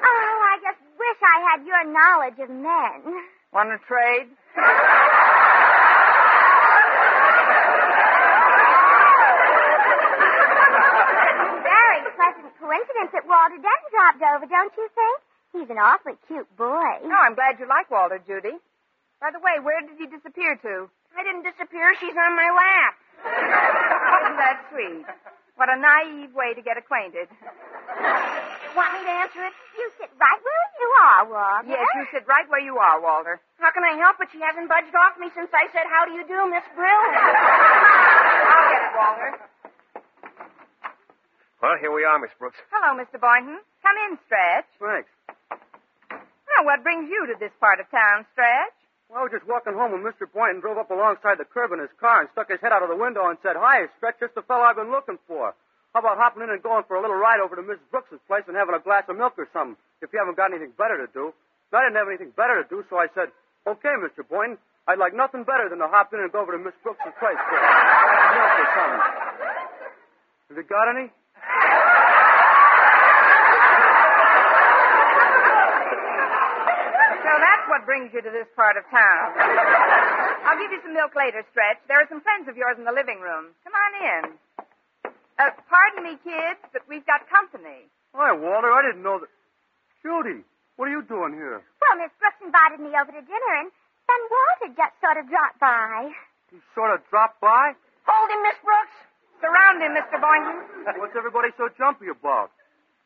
oh, 0.02 0.34
I 0.50 0.58
just 0.66 0.82
wish 0.98 1.18
I 1.22 1.38
had 1.46 1.64
your 1.64 1.84
knowledge 1.86 2.42
of 2.42 2.50
men. 2.50 3.22
Want 3.52 3.70
to 3.70 3.78
trade? 3.86 4.28
Very 11.64 12.00
pleasant 12.12 12.52
coincidence 12.60 13.10
that 13.16 13.24
Walter 13.24 13.56
Denton 14.38 14.46
over, 14.46 14.46
don't 14.46 14.74
you 14.76 14.88
think? 14.94 15.18
He's 15.52 15.70
an 15.70 15.78
awfully 15.80 16.14
cute 16.28 16.48
boy. 16.56 17.02
No, 17.02 17.16
I'm 17.16 17.34
glad 17.34 17.58
you 17.58 17.66
like 17.66 17.90
Walter, 17.90 18.20
Judy. 18.22 18.54
By 19.20 19.30
the 19.32 19.40
way, 19.42 19.58
where 19.58 19.80
did 19.82 19.98
he 19.98 20.06
disappear 20.06 20.54
to? 20.62 20.86
I 21.16 21.24
didn't 21.24 21.42
disappear. 21.42 21.90
She's 21.98 22.14
on 22.14 22.36
my 22.36 22.48
lap. 22.54 22.94
Isn't 23.18 24.38
that 24.38 24.58
sweet? 24.70 25.02
What 25.58 25.66
a 25.66 25.74
naive 25.74 26.30
way 26.38 26.54
to 26.54 26.62
get 26.62 26.78
acquainted. 26.78 27.26
Want 28.78 28.90
me 28.94 29.00
to 29.02 29.14
answer 29.26 29.42
it? 29.42 29.54
You 29.74 29.90
sit 29.98 30.10
right 30.22 30.38
where 30.38 30.66
you 30.78 30.88
are, 31.02 31.20
Walter. 31.26 31.66
Yes, 31.74 31.88
you 31.98 32.04
sit 32.14 32.24
right 32.30 32.46
where 32.46 32.62
you 32.62 32.78
are, 32.78 33.02
Walter. 33.02 33.40
How 33.58 33.74
can 33.74 33.82
I 33.82 33.98
help 33.98 34.22
it? 34.22 34.30
She 34.30 34.38
hasn't 34.38 34.70
budged 34.70 34.94
off 34.94 35.18
me 35.18 35.34
since 35.34 35.50
I 35.50 35.66
said, 35.74 35.90
How 35.90 36.06
do 36.06 36.14
you 36.14 36.22
do, 36.30 36.38
Miss 36.46 36.62
Brill? 36.78 36.86
I'll 36.94 38.70
get 38.70 38.82
it, 38.86 38.94
Walter. 38.94 39.30
Well, 41.58 41.74
here 41.82 41.90
we 41.90 42.04
are, 42.06 42.22
Miss 42.22 42.30
Brooks. 42.38 42.54
Hello, 42.70 42.94
Mr. 42.94 43.18
Boynton. 43.18 43.58
Come 43.88 44.12
in, 44.12 44.20
Stretch. 44.28 44.68
Thanks. 44.76 45.08
Well, 46.12 46.64
what 46.68 46.84
brings 46.84 47.08
you 47.08 47.24
to 47.32 47.40
this 47.40 47.56
part 47.56 47.80
of 47.80 47.88
town, 47.88 48.28
Stretch? 48.36 48.76
Well, 49.08 49.24
I 49.24 49.24
was 49.24 49.32
just 49.32 49.48
walking 49.48 49.72
home 49.72 49.96
when 49.96 50.04
Mr. 50.04 50.28
Boynton 50.28 50.60
drove 50.60 50.76
up 50.76 50.92
alongside 50.92 51.40
the 51.40 51.48
curb 51.48 51.72
in 51.72 51.80
his 51.80 51.88
car 51.96 52.20
and 52.20 52.28
stuck 52.36 52.52
his 52.52 52.60
head 52.60 52.76
out 52.76 52.84
of 52.84 52.92
the 52.92 53.00
window 53.00 53.32
and 53.32 53.40
said, 53.40 53.56
Hi, 53.56 53.88
Stretch, 53.96 54.20
just 54.20 54.36
the 54.36 54.44
fellow 54.44 54.68
I've 54.68 54.76
been 54.76 54.92
looking 54.92 55.16
for. 55.24 55.56
How 55.96 56.04
about 56.04 56.20
hopping 56.20 56.44
in 56.44 56.52
and 56.52 56.60
going 56.60 56.84
for 56.84 57.00
a 57.00 57.02
little 57.02 57.16
ride 57.16 57.40
over 57.40 57.56
to 57.56 57.64
Miss 57.64 57.80
Brooks's 57.88 58.20
place 58.28 58.44
and 58.44 58.60
having 58.60 58.76
a 58.76 58.84
glass 58.84 59.08
of 59.08 59.16
milk 59.16 59.40
or 59.40 59.48
something, 59.56 59.80
if 60.04 60.12
you 60.12 60.20
haven't 60.20 60.36
got 60.36 60.52
anything 60.52 60.76
better 60.76 61.00
to 61.00 61.08
do? 61.16 61.32
I 61.72 61.88
didn't 61.88 61.96
have 61.96 62.12
anything 62.12 62.36
better 62.36 62.60
to 62.60 62.68
do, 62.68 62.84
so 62.92 63.00
I 63.00 63.08
said, 63.16 63.32
Okay, 63.64 63.96
Mr. 64.04 64.20
Boynton, 64.20 64.60
I'd 64.84 65.00
like 65.00 65.16
nothing 65.16 65.48
better 65.48 65.72
than 65.72 65.80
to 65.80 65.88
hop 65.88 66.12
in 66.12 66.20
and 66.20 66.28
go 66.28 66.44
over 66.44 66.52
to 66.52 66.60
Miss 66.60 66.76
Brooks's 66.84 67.16
place 67.16 67.40
for 67.40 67.56
milk 67.56 68.52
or 68.52 68.68
something. 68.76 69.04
Have 70.52 70.56
you 70.60 70.68
got 70.68 70.92
any? 70.92 71.08
So 77.18 77.32
that's 77.44 77.64
what 77.68 77.82
brings 77.98 78.14
you 78.14 78.22
to 78.22 78.30
this 78.30 78.46
part 78.54 78.78
of 78.78 78.86
town. 78.94 79.26
I'll 80.46 80.54
give 80.54 80.70
you 80.70 80.78
some 80.86 80.94
milk 80.94 81.18
later, 81.18 81.42
Stretch. 81.50 81.82
There 81.90 81.98
are 81.98 82.06
some 82.06 82.22
friends 82.22 82.46
of 82.46 82.54
yours 82.54 82.78
in 82.78 82.86
the 82.86 82.94
living 82.94 83.18
room. 83.18 83.50
Come 83.66 83.74
on 83.74 83.92
in. 83.98 84.22
Uh, 85.34 85.50
pardon 85.66 86.06
me, 86.06 86.14
kids, 86.22 86.62
but 86.70 86.86
we've 86.86 87.02
got 87.10 87.26
company. 87.26 87.90
Hi, 88.14 88.30
Walter. 88.30 88.70
I 88.70 88.86
didn't 88.86 89.02
know 89.02 89.18
that. 89.18 89.30
Judy, 89.98 90.46
what 90.78 90.86
are 90.86 90.94
you 90.94 91.02
doing 91.10 91.34
here? 91.34 91.58
Well, 91.58 91.94
Miss 91.98 92.14
Brooks 92.22 92.38
invited 92.38 92.78
me 92.78 92.94
over 92.94 93.10
to 93.10 93.18
dinner, 93.18 93.52
and 93.66 93.70
then 93.74 94.20
Walter 94.30 94.78
just 94.78 94.94
sort 95.02 95.18
of 95.18 95.26
dropped 95.26 95.58
by. 95.58 96.14
You 96.54 96.62
sort 96.78 96.94
of 96.94 97.02
dropped 97.10 97.42
by? 97.42 97.74
Hold 98.06 98.28
him, 98.30 98.40
Miss 98.46 98.58
Brooks. 98.62 98.94
Surround 99.42 99.82
him, 99.82 99.98
Mr. 99.98 100.22
Boynton. 100.22 100.86
What's 101.02 101.18
everybody 101.18 101.50
so 101.58 101.66
jumpy 101.74 102.14
about? 102.14 102.54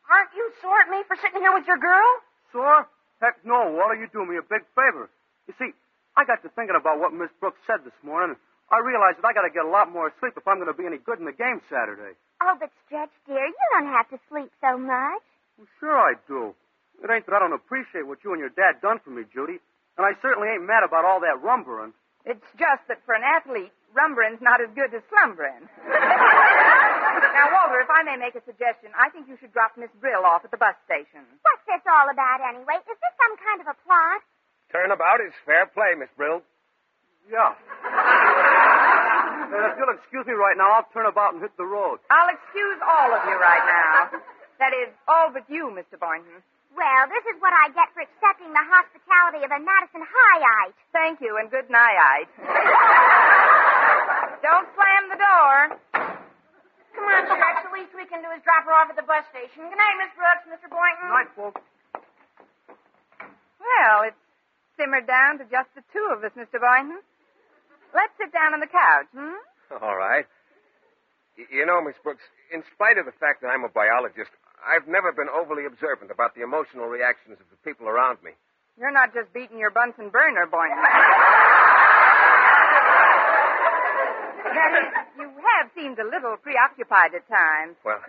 Aren't 0.05 0.37
you 0.37 0.53
sore 0.61 0.85
at 0.85 0.89
me 0.93 1.01
for 1.09 1.17
sitting 1.17 1.41
here 1.41 1.53
with 1.53 1.65
your 1.65 1.81
girl? 1.81 2.09
Sore? 2.53 2.85
Heck 3.23 3.39
no, 3.47 3.71
Walter. 3.71 3.95
You 3.95 4.11
do 4.11 4.27
me 4.27 4.35
a 4.35 4.43
big 4.43 4.67
favor. 4.75 5.07
You 5.47 5.55
see, 5.55 5.71
I 6.19 6.27
got 6.27 6.43
to 6.43 6.51
thinking 6.51 6.75
about 6.75 6.99
what 6.99 7.15
Miss 7.15 7.31
Brooks 7.39 7.63
said 7.63 7.87
this 7.87 7.95
morning. 8.03 8.35
I 8.67 8.83
realized 8.83 9.23
that 9.23 9.27
I 9.27 9.31
got 9.31 9.47
to 9.47 9.53
get 9.53 9.63
a 9.63 9.71
lot 9.71 9.87
more 9.87 10.11
sleep 10.19 10.35
if 10.35 10.43
I'm 10.43 10.59
going 10.59 10.67
to 10.67 10.75
be 10.75 10.83
any 10.83 10.99
good 10.99 11.23
in 11.23 11.25
the 11.25 11.35
game 11.35 11.63
Saturday. 11.71 12.19
Oh, 12.43 12.55
but 12.59 12.67
Stretch, 12.83 13.15
dear, 13.23 13.47
you 13.47 13.65
don't 13.79 13.87
have 13.87 14.11
to 14.11 14.19
sleep 14.27 14.51
so 14.59 14.75
much. 14.75 15.23
Well, 15.55 15.71
sure 15.79 15.95
I 15.95 16.19
do. 16.27 16.51
It 16.99 17.07
ain't 17.07 17.23
that 17.27 17.35
I 17.35 17.39
don't 17.39 17.55
appreciate 17.55 18.03
what 18.07 18.19
you 18.27 18.35
and 18.35 18.39
your 18.43 18.51
dad 18.51 18.83
done 18.83 18.99
for 18.99 19.11
me, 19.11 19.23
Judy. 19.31 19.63
And 19.95 20.03
I 20.03 20.19
certainly 20.19 20.49
ain't 20.49 20.67
mad 20.67 20.83
about 20.83 21.05
all 21.05 21.21
that 21.21 21.39
rumbering. 21.39 21.93
It's 22.25 22.43
just 22.59 22.83
that 22.87 22.99
for 23.05 23.15
an 23.15 23.23
athlete, 23.23 23.71
rumbering's 23.93 24.41
not 24.41 24.59
as 24.59 24.71
good 24.75 24.91
as 24.95 25.03
slumbering. 25.11 25.63
now, 27.33 27.49
Walter, 27.49 27.81
if 27.81 27.89
I 27.89 28.03
may 28.05 28.15
make 28.17 28.35
a 28.37 28.43
suggestion, 28.45 28.93
I 28.93 29.09
think 29.09 29.27
you 29.27 29.37
should 29.41 29.51
drop 29.51 29.73
Miss 29.75 29.89
Brill 29.99 30.23
off 30.23 30.45
at 30.45 30.51
the 30.53 30.57
bus 30.61 30.75
station. 30.85 31.25
What's 31.41 31.65
this 31.65 31.81
all 31.89 32.07
about, 32.09 32.41
anyway? 32.45 32.77
Is 32.85 32.97
this 33.01 33.13
some 33.17 33.33
kind 33.41 33.59
of 33.61 33.67
a 33.73 33.77
plot? 33.83 34.21
Turnabout 34.71 35.21
is 35.21 35.33
fair 35.45 35.65
play, 35.69 35.93
Miss 35.97 36.09
Brill. 36.17 36.41
Yeah. 37.29 37.53
and 39.53 39.65
if 39.65 39.77
you'll 39.79 39.95
excuse 39.95 40.25
me 40.27 40.33
right 40.33 40.57
now, 40.57 40.71
I'll 40.81 40.89
turn 40.93 41.05
about 41.07 41.33
and 41.33 41.41
hit 41.41 41.55
the 41.57 41.65
road. 41.65 41.99
I'll 42.11 42.29
excuse 42.29 42.79
all 42.83 43.13
of 43.13 43.21
you 43.25 43.35
right 43.37 43.65
now. 43.65 44.09
That 44.59 44.73
is, 44.75 44.89
all 45.07 45.31
but 45.33 45.49
you, 45.49 45.71
Mr. 45.73 45.97
Boynton. 45.99 46.43
Well, 46.73 47.05
this 47.05 47.21
is 47.29 47.37
what 47.41 47.53
I 47.53 47.69
get 47.69 47.93
for 47.93 48.01
accepting 48.01 48.49
the 48.49 48.65
hospitality 48.65 49.45
of 49.45 49.51
a 49.53 49.61
Madison 49.61 50.01
Highite. 50.01 50.73
Thank 50.91 51.21
you, 51.21 51.37
and 51.37 51.51
good 51.53 51.69
night. 51.69 52.25
Don't 54.41 54.65
slam 54.73 55.03
the 55.13 55.19
door. 55.21 55.77
Come 57.03 57.11
on, 57.11 57.27
Stretch. 57.27 57.59
The 57.67 57.73
least 57.75 57.91
we 57.91 58.07
can 58.07 58.23
do 58.23 58.31
is 58.31 58.39
drop 58.47 58.63
her 58.63 58.71
off 58.71 58.87
at 58.87 58.95
the 58.95 59.03
bus 59.03 59.27
station. 59.27 59.67
Good 59.67 59.75
night, 59.75 59.97
Miss 59.99 60.13
Brooks, 60.15 60.47
Mr. 60.47 60.71
Boynton. 60.71 61.07
Night, 61.11 61.31
folks. 61.35 61.59
Well, 63.59 64.07
it's 64.07 64.19
simmered 64.79 65.03
down 65.07 65.37
to 65.39 65.45
just 65.51 65.67
the 65.75 65.83
two 65.91 66.07
of 66.15 66.23
us, 66.23 66.31
Mr. 66.39 66.63
Boynton. 66.63 67.03
Let's 67.91 68.15
sit 68.17 68.31
down 68.31 68.55
on 68.55 68.59
the 68.63 68.71
couch, 68.71 69.07
hmm? 69.11 69.35
All 69.83 69.95
right. 69.99 70.25
Y- 71.37 71.45
You 71.51 71.65
know, 71.67 71.81
Miss 71.83 71.95
Brooks, 72.03 72.23
in 72.55 72.63
spite 72.73 72.97
of 72.97 73.05
the 73.05 73.13
fact 73.19 73.41
that 73.43 73.49
I'm 73.51 73.63
a 73.67 73.69
biologist, 73.69 74.31
I've 74.63 74.87
never 74.87 75.11
been 75.11 75.27
overly 75.29 75.65
observant 75.67 76.09
about 76.09 76.35
the 76.35 76.41
emotional 76.41 76.87
reactions 76.87 77.37
of 77.39 77.47
the 77.51 77.59
people 77.67 77.87
around 77.87 78.23
me. 78.23 78.31
You're 78.79 78.91
not 78.95 79.13
just 79.13 79.31
beating 79.33 79.59
your 79.59 79.69
Bunsen 79.71 80.09
burner, 80.09 80.47
Boynton. 80.47 80.79
That 83.53 83.99
is, 83.99 84.32
you 85.19 85.27
have 85.27 85.71
seemed 85.75 85.99
a 85.99 86.07
little 86.07 86.37
preoccupied 86.37 87.15
at 87.15 87.27
times. 87.27 87.75
Well, 87.85 87.99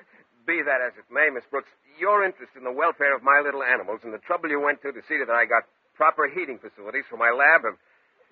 be 0.47 0.61
that 0.63 0.81
as 0.85 0.93
it 0.99 1.09
may, 1.11 1.31
Miss 1.33 1.45
Brooks, 1.51 1.71
your 1.99 2.25
interest 2.25 2.53
in 2.57 2.65
the 2.65 2.73
welfare 2.73 3.15
of 3.17 3.23
my 3.23 3.41
little 3.45 3.63
animals 3.63 4.01
and 4.05 4.13
the 4.13 4.23
trouble 4.23 4.51
you 4.51 4.61
went 4.61 4.83
to 4.83 4.93
to 4.93 5.03
see 5.09 5.19
that 5.19 5.31
I 5.33 5.47
got 5.47 5.65
proper 5.95 6.29
heating 6.29 6.59
facilities 6.59 7.05
for 7.09 7.17
my 7.17 7.31
lab 7.31 7.65
have, 7.65 7.79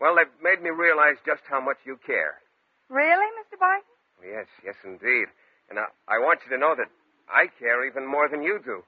well, 0.01 0.17
they've 0.17 0.31
made 0.43 0.61
me 0.63 0.71
realize 0.71 1.17
just 1.25 1.43
how 1.49 1.61
much 1.61 1.79
you 1.87 1.99
care. 2.05 2.43
Really, 2.91 3.29
Mr. 3.41 3.57
Boynton? 3.57 3.95
Yes, 4.21 4.47
yes, 4.65 4.77
indeed. 4.85 5.31
And 5.71 5.79
I, 5.79 5.87
I 6.09 6.19
want 6.19 6.41
you 6.45 6.51
to 6.53 6.61
know 6.61 6.75
that 6.77 6.91
I 7.31 7.47
care 7.59 7.87
even 7.87 8.05
more 8.07 8.29
than 8.29 8.43
you 8.43 8.61
do. 8.65 8.83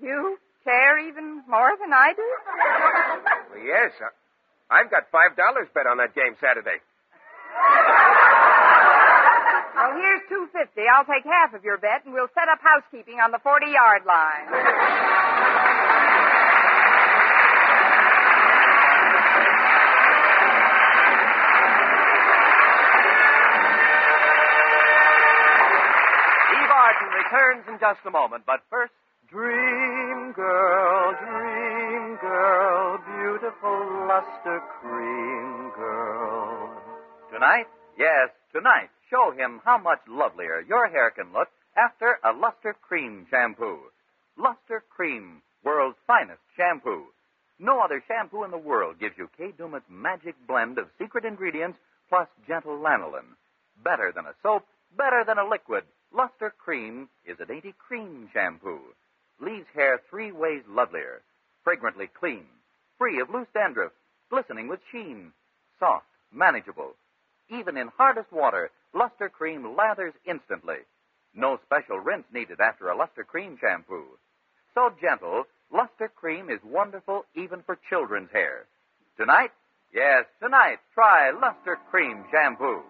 You 0.00 0.38
care 0.64 0.98
even 0.98 1.42
more 1.46 1.76
than 1.78 1.92
I 1.92 2.12
do? 2.16 2.28
Well, 3.52 3.64
yes, 3.66 3.92
I, 4.00 4.80
I've 4.80 4.90
got 4.90 5.10
$5 5.12 5.36
bet 5.74 5.86
on 5.86 5.98
that 5.98 6.14
game 6.14 6.34
Saturday 6.40 6.80
here's 9.96 10.22
two 10.28 10.48
fifty. 10.52 10.82
I'll 10.88 11.04
take 11.04 11.24
half 11.24 11.54
of 11.54 11.64
your 11.64 11.78
bet, 11.78 12.04
and 12.04 12.12
we'll 12.14 12.30
set 12.34 12.48
up 12.48 12.58
housekeeping 12.62 13.20
on 13.20 13.30
the 13.30 13.38
forty 13.42 13.70
yard 13.70 14.02
line. 14.06 14.48
Eve 26.54 26.70
Arden 26.70 27.08
returns 27.18 27.64
in 27.68 27.78
just 27.80 28.00
a 28.06 28.10
moment, 28.10 28.44
but 28.46 28.60
first, 28.70 28.92
dream 29.28 30.32
girl, 30.32 31.14
dream 31.18 32.16
girl, 32.20 32.98
beautiful 33.02 34.06
luster 34.06 34.60
cream 34.80 35.70
girl. 35.74 36.70
Tonight, 37.32 37.66
yes, 37.98 38.30
tonight. 38.52 38.90
Show 39.14 39.30
him 39.30 39.60
how 39.64 39.78
much 39.78 40.00
lovelier 40.08 40.60
your 40.66 40.88
hair 40.88 41.08
can 41.12 41.32
look 41.32 41.48
after 41.76 42.18
a 42.24 42.32
Luster 42.32 42.74
Cream 42.82 43.28
shampoo. 43.30 43.78
Luster 44.36 44.82
Cream, 44.90 45.40
world's 45.62 45.98
finest 46.04 46.40
shampoo. 46.56 47.04
No 47.60 47.78
other 47.78 48.02
shampoo 48.08 48.42
in 48.42 48.50
the 48.50 48.58
world 48.58 48.98
gives 48.98 49.16
you 49.16 49.30
Kay 49.38 49.52
Daumit's 49.52 49.88
magic 49.88 50.34
blend 50.48 50.78
of 50.78 50.88
secret 50.98 51.24
ingredients 51.24 51.78
plus 52.08 52.26
gentle 52.48 52.76
lanolin. 52.76 53.36
Better 53.84 54.10
than 54.12 54.26
a 54.26 54.34
soap, 54.42 54.66
better 54.96 55.22
than 55.24 55.38
a 55.38 55.46
liquid. 55.46 55.84
Luster 56.12 56.52
Cream 56.58 57.08
is 57.24 57.38
a 57.38 57.46
dainty 57.46 57.72
cream 57.78 58.28
shampoo. 58.32 58.80
Leaves 59.40 59.68
hair 59.74 60.00
three 60.10 60.32
ways 60.32 60.64
lovelier. 60.68 61.22
Fragrantly 61.62 62.08
clean, 62.08 62.46
free 62.98 63.20
of 63.20 63.30
loose 63.30 63.46
dandruff, 63.54 63.92
glistening 64.28 64.66
with 64.66 64.80
sheen, 64.90 65.32
soft, 65.78 66.06
manageable. 66.32 66.96
Even 67.50 67.76
in 67.76 67.88
hardest 67.96 68.32
water, 68.32 68.70
Luster 68.94 69.28
Cream 69.28 69.74
lathers 69.76 70.14
instantly. 70.24 70.78
No 71.34 71.58
special 71.66 71.98
rinse 71.98 72.26
needed 72.32 72.60
after 72.60 72.88
a 72.88 72.96
Luster 72.96 73.24
Cream 73.24 73.58
shampoo. 73.60 74.18
So 74.74 74.90
gentle, 75.00 75.44
Luster 75.72 76.08
Cream 76.08 76.50
is 76.50 76.60
wonderful 76.64 77.24
even 77.34 77.62
for 77.62 77.78
children's 77.88 78.30
hair. 78.32 78.66
Tonight? 79.16 79.50
Yes, 79.92 80.24
tonight, 80.42 80.78
try 80.94 81.30
Luster 81.30 81.78
Cream 81.90 82.24
shampoo. 82.30 82.82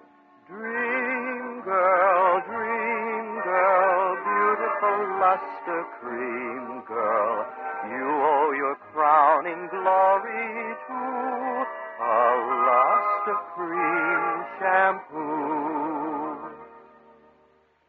Dream 0.49 1.63
Girl, 1.63 2.41
Dream 2.47 3.43
Girl, 3.43 4.17
beautiful 4.25 5.15
luster 5.21 5.85
cream 6.01 6.83
girl. 6.87 7.47
You 7.89 8.07
owe 8.07 8.53
your 8.57 8.77
crowning 8.93 9.69
glory 9.73 10.75
to 10.89 11.01
a 12.05 12.29
luster 12.69 13.39
cream 13.57 14.45
shampoo. 14.61 16.53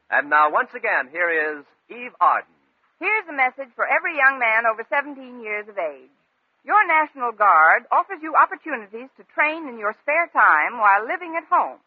And 0.10 0.30
now, 0.30 0.48
once 0.52 0.72
again, 0.72 1.12
here 1.12 1.28
is 1.28 1.66
Eve 1.92 2.16
Arden. 2.22 2.56
Here's 3.00 3.28
a 3.28 3.36
message 3.36 3.76
for 3.76 3.84
every 3.84 4.16
young 4.16 4.40
man 4.40 4.64
over 4.64 4.88
17 4.88 5.44
years 5.44 5.68
of 5.68 5.76
age. 5.76 6.16
Your 6.64 6.80
National 6.88 7.36
Guard 7.36 7.84
offers 7.92 8.24
you 8.24 8.34
opportunities 8.34 9.12
to 9.20 9.28
train 9.36 9.68
in 9.68 9.78
your 9.78 9.94
spare 10.02 10.32
time 10.32 10.80
while 10.80 11.04
living 11.04 11.36
at 11.36 11.46
home. 11.52 11.78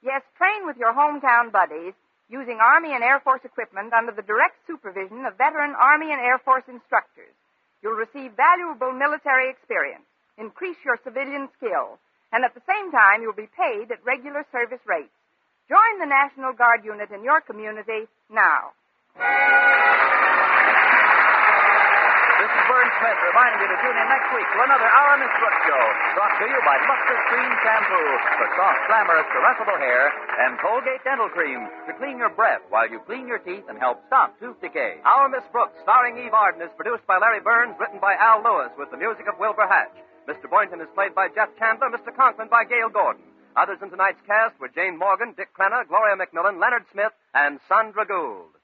Yes, 0.00 0.22
train 0.38 0.64
with 0.64 0.78
your 0.78 0.94
hometown 0.94 1.50
buddies 1.50 1.92
using 2.30 2.62
Army 2.62 2.94
and 2.94 3.02
Air 3.02 3.20
Force 3.20 3.42
equipment 3.44 3.92
under 3.92 4.12
the 4.12 4.24
direct 4.24 4.62
supervision 4.66 5.26
of 5.26 5.36
veteran 5.36 5.74
Army 5.74 6.12
and 6.14 6.22
Air 6.22 6.38
Force 6.38 6.64
instructors. 6.70 7.34
You'll 7.82 8.00
receive 8.00 8.32
valuable 8.32 8.92
military 8.94 9.50
experience, 9.50 10.06
increase 10.38 10.78
your 10.84 10.98
civilian 11.04 11.48
skill, 11.56 11.98
and 12.32 12.44
at 12.44 12.54
the 12.54 12.64
same 12.66 12.90
time 12.90 13.22
you'll 13.22 13.38
be 13.38 13.50
paid 13.54 13.90
at 13.90 14.04
regular 14.04 14.44
service 14.50 14.82
rates. 14.86 15.14
Join 15.68 15.98
the 16.00 16.10
National 16.10 16.52
Guard 16.52 16.84
unit 16.84 17.10
in 17.10 17.24
your 17.24 17.40
community 17.40 18.04
now. 18.28 18.74
This 22.34 22.50
is 22.50 22.64
Vern 22.68 22.90
Smith 23.00 23.20
reminding 23.24 23.62
you 23.64 23.68
to 23.72 23.78
tune 23.80 23.96
in 23.96 24.08
next 24.10 24.28
week 24.36 24.44
for 24.52 24.60
another 24.66 24.84
Our 24.84 25.16
Miss 25.16 25.32
Brooks 25.40 25.62
show, 25.64 25.84
brought 26.18 26.34
to 26.36 26.44
you 26.44 26.60
by 26.66 26.76
Luster 26.84 27.18
Cream 27.32 27.52
Shampoo 27.64 28.08
for 28.36 28.48
soft, 28.58 28.80
glamorous, 28.90 29.24
caressable 29.32 29.78
hair, 29.80 30.12
and 30.44 30.58
Colgate 30.60 31.00
Dental 31.06 31.30
Cream 31.32 31.64
to 31.88 31.96
clean 31.96 32.18
your 32.20 32.34
breath 32.34 32.60
while 32.68 32.84
you 32.90 33.00
clean 33.08 33.24
your 33.24 33.40
teeth 33.40 33.64
and 33.70 33.78
help 33.80 34.04
stop 34.10 34.36
tooth 34.36 34.60
decay. 34.60 35.00
Our 35.06 35.32
Miss 35.32 35.46
Brooks, 35.48 35.78
starring 35.86 36.18
Eve 36.20 36.34
Arden, 36.36 36.60
is 36.60 36.74
produced 36.76 37.06
by 37.08 37.16
Larry 37.16 37.40
Berns, 37.40 37.78
written 37.80 38.02
by 38.02 38.12
Al 38.20 38.44
Lewis, 38.44 38.74
with 38.76 38.90
the 38.90 39.00
music 39.00 39.24
of 39.30 39.40
Wilbur 39.40 39.64
Hatch. 39.64 39.96
Mr. 40.28 40.48
Boynton 40.48 40.80
is 40.80 40.88
played 40.94 41.14
by 41.14 41.28
Jeff 41.28 41.50
Chandler, 41.58 41.90
Mr. 41.92 42.14
Conklin 42.14 42.48
by 42.48 42.64
Gale 42.64 42.88
Gordon. 42.88 43.24
Others 43.56 43.78
in 43.82 43.90
tonight's 43.90 44.20
cast 44.26 44.58
were 44.58 44.72
Jane 44.72 44.98
Morgan, 44.98 45.34
Dick 45.36 45.52
Crenna, 45.52 45.86
Gloria 45.86 46.16
McMillan, 46.16 46.58
Leonard 46.60 46.84
Smith, 46.90 47.12
and 47.34 47.60
Sandra 47.68 48.06
Gould. 48.06 48.56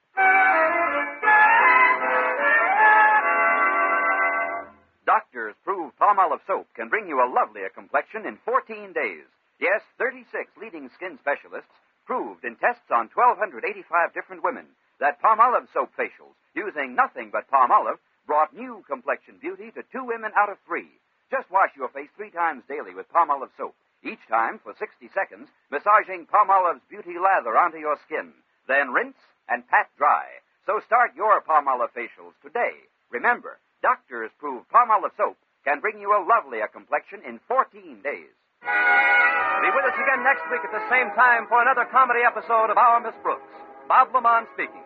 Doctors 5.05 5.55
prove 5.65 5.93
Palmolive 6.01 6.41
soap 6.47 6.67
can 6.75 6.89
bring 6.89 7.09
you 7.09 7.21
a 7.21 7.29
lovelier 7.29 7.69
complexion 7.69 8.25
in 8.27 8.39
14 8.45 8.93
days. 8.95 9.27
Yes, 9.61 9.83
36 9.99 10.49
leading 10.57 10.89
skin 10.97 11.19
specialists 11.21 11.71
proved 12.07 12.45
in 12.45 12.57
tests 12.57 12.89
on 12.91 13.11
1,285 13.13 14.15
different 14.15 14.43
women 14.43 14.65
that 14.99 15.21
Palmolive 15.21 15.69
soap 15.75 15.91
facials 15.99 16.39
using 16.55 16.95
nothing 16.97 17.31
but 17.31 17.51
Palmolive 17.53 18.01
brought 18.27 18.55
new 18.55 18.83
complexion 18.89 19.37
beauty 19.41 19.71
to 19.75 19.83
two 19.93 20.05
women 20.05 20.33
out 20.37 20.49
of 20.49 20.57
three. 20.67 20.89
Just 21.31 21.47
wash 21.51 21.71
your 21.79 21.89
face 21.95 22.11
three 22.19 22.35
times 22.35 22.67
daily 22.67 22.91
with 22.91 23.07
Palmolive 23.15 23.55
soap, 23.57 23.79
each 24.03 24.19
time 24.27 24.59
for 24.59 24.75
60 24.75 25.07
seconds, 25.15 25.47
massaging 25.71 26.27
Palmolive's 26.27 26.83
beauty 26.91 27.15
lather 27.23 27.55
onto 27.55 27.79
your 27.79 27.95
skin. 28.03 28.35
Then 28.67 28.91
rinse 28.91 29.19
and 29.47 29.63
pat 29.71 29.87
dry. 29.97 30.27
So 30.67 30.83
start 30.83 31.15
your 31.15 31.39
Palmolive 31.47 31.95
facials 31.95 32.35
today. 32.43 32.75
Remember, 33.15 33.63
doctors 33.79 34.35
prove 34.43 34.67
Palmolive 34.75 35.15
soap 35.17 35.39
can 35.63 35.79
bring 35.79 36.03
you 36.03 36.11
a 36.11 36.27
lovelier 36.27 36.67
complexion 36.67 37.23
in 37.23 37.39
14 37.47 38.03
days. 38.03 38.35
Be 38.67 39.69
with 39.71 39.87
us 39.87 39.99
again 40.03 40.27
next 40.27 40.43
week 40.51 40.67
at 40.67 40.75
the 40.75 40.87
same 40.91 41.15
time 41.15 41.47
for 41.47 41.63
another 41.63 41.87
comedy 41.95 42.27
episode 42.27 42.75
of 42.75 42.79
Our 42.81 42.99
Miss 43.01 43.15
Brooks. 43.23 43.55
Bob 43.87 44.11
LeMond 44.11 44.51
speaking. 44.59 44.83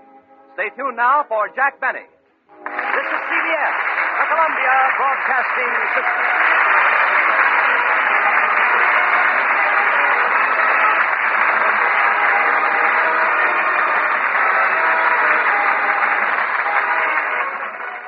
Stay 0.60 0.68
tuned 0.76 0.96
now 1.00 1.24
for 1.24 1.48
Jack 1.56 1.80
Benny. 1.80 2.04
This 2.04 3.06
is 3.08 3.20
CBS, 3.32 3.76
the 4.18 4.26
Columbia 4.28 4.74
Broadcasting 4.96 5.72
System. 5.94 6.53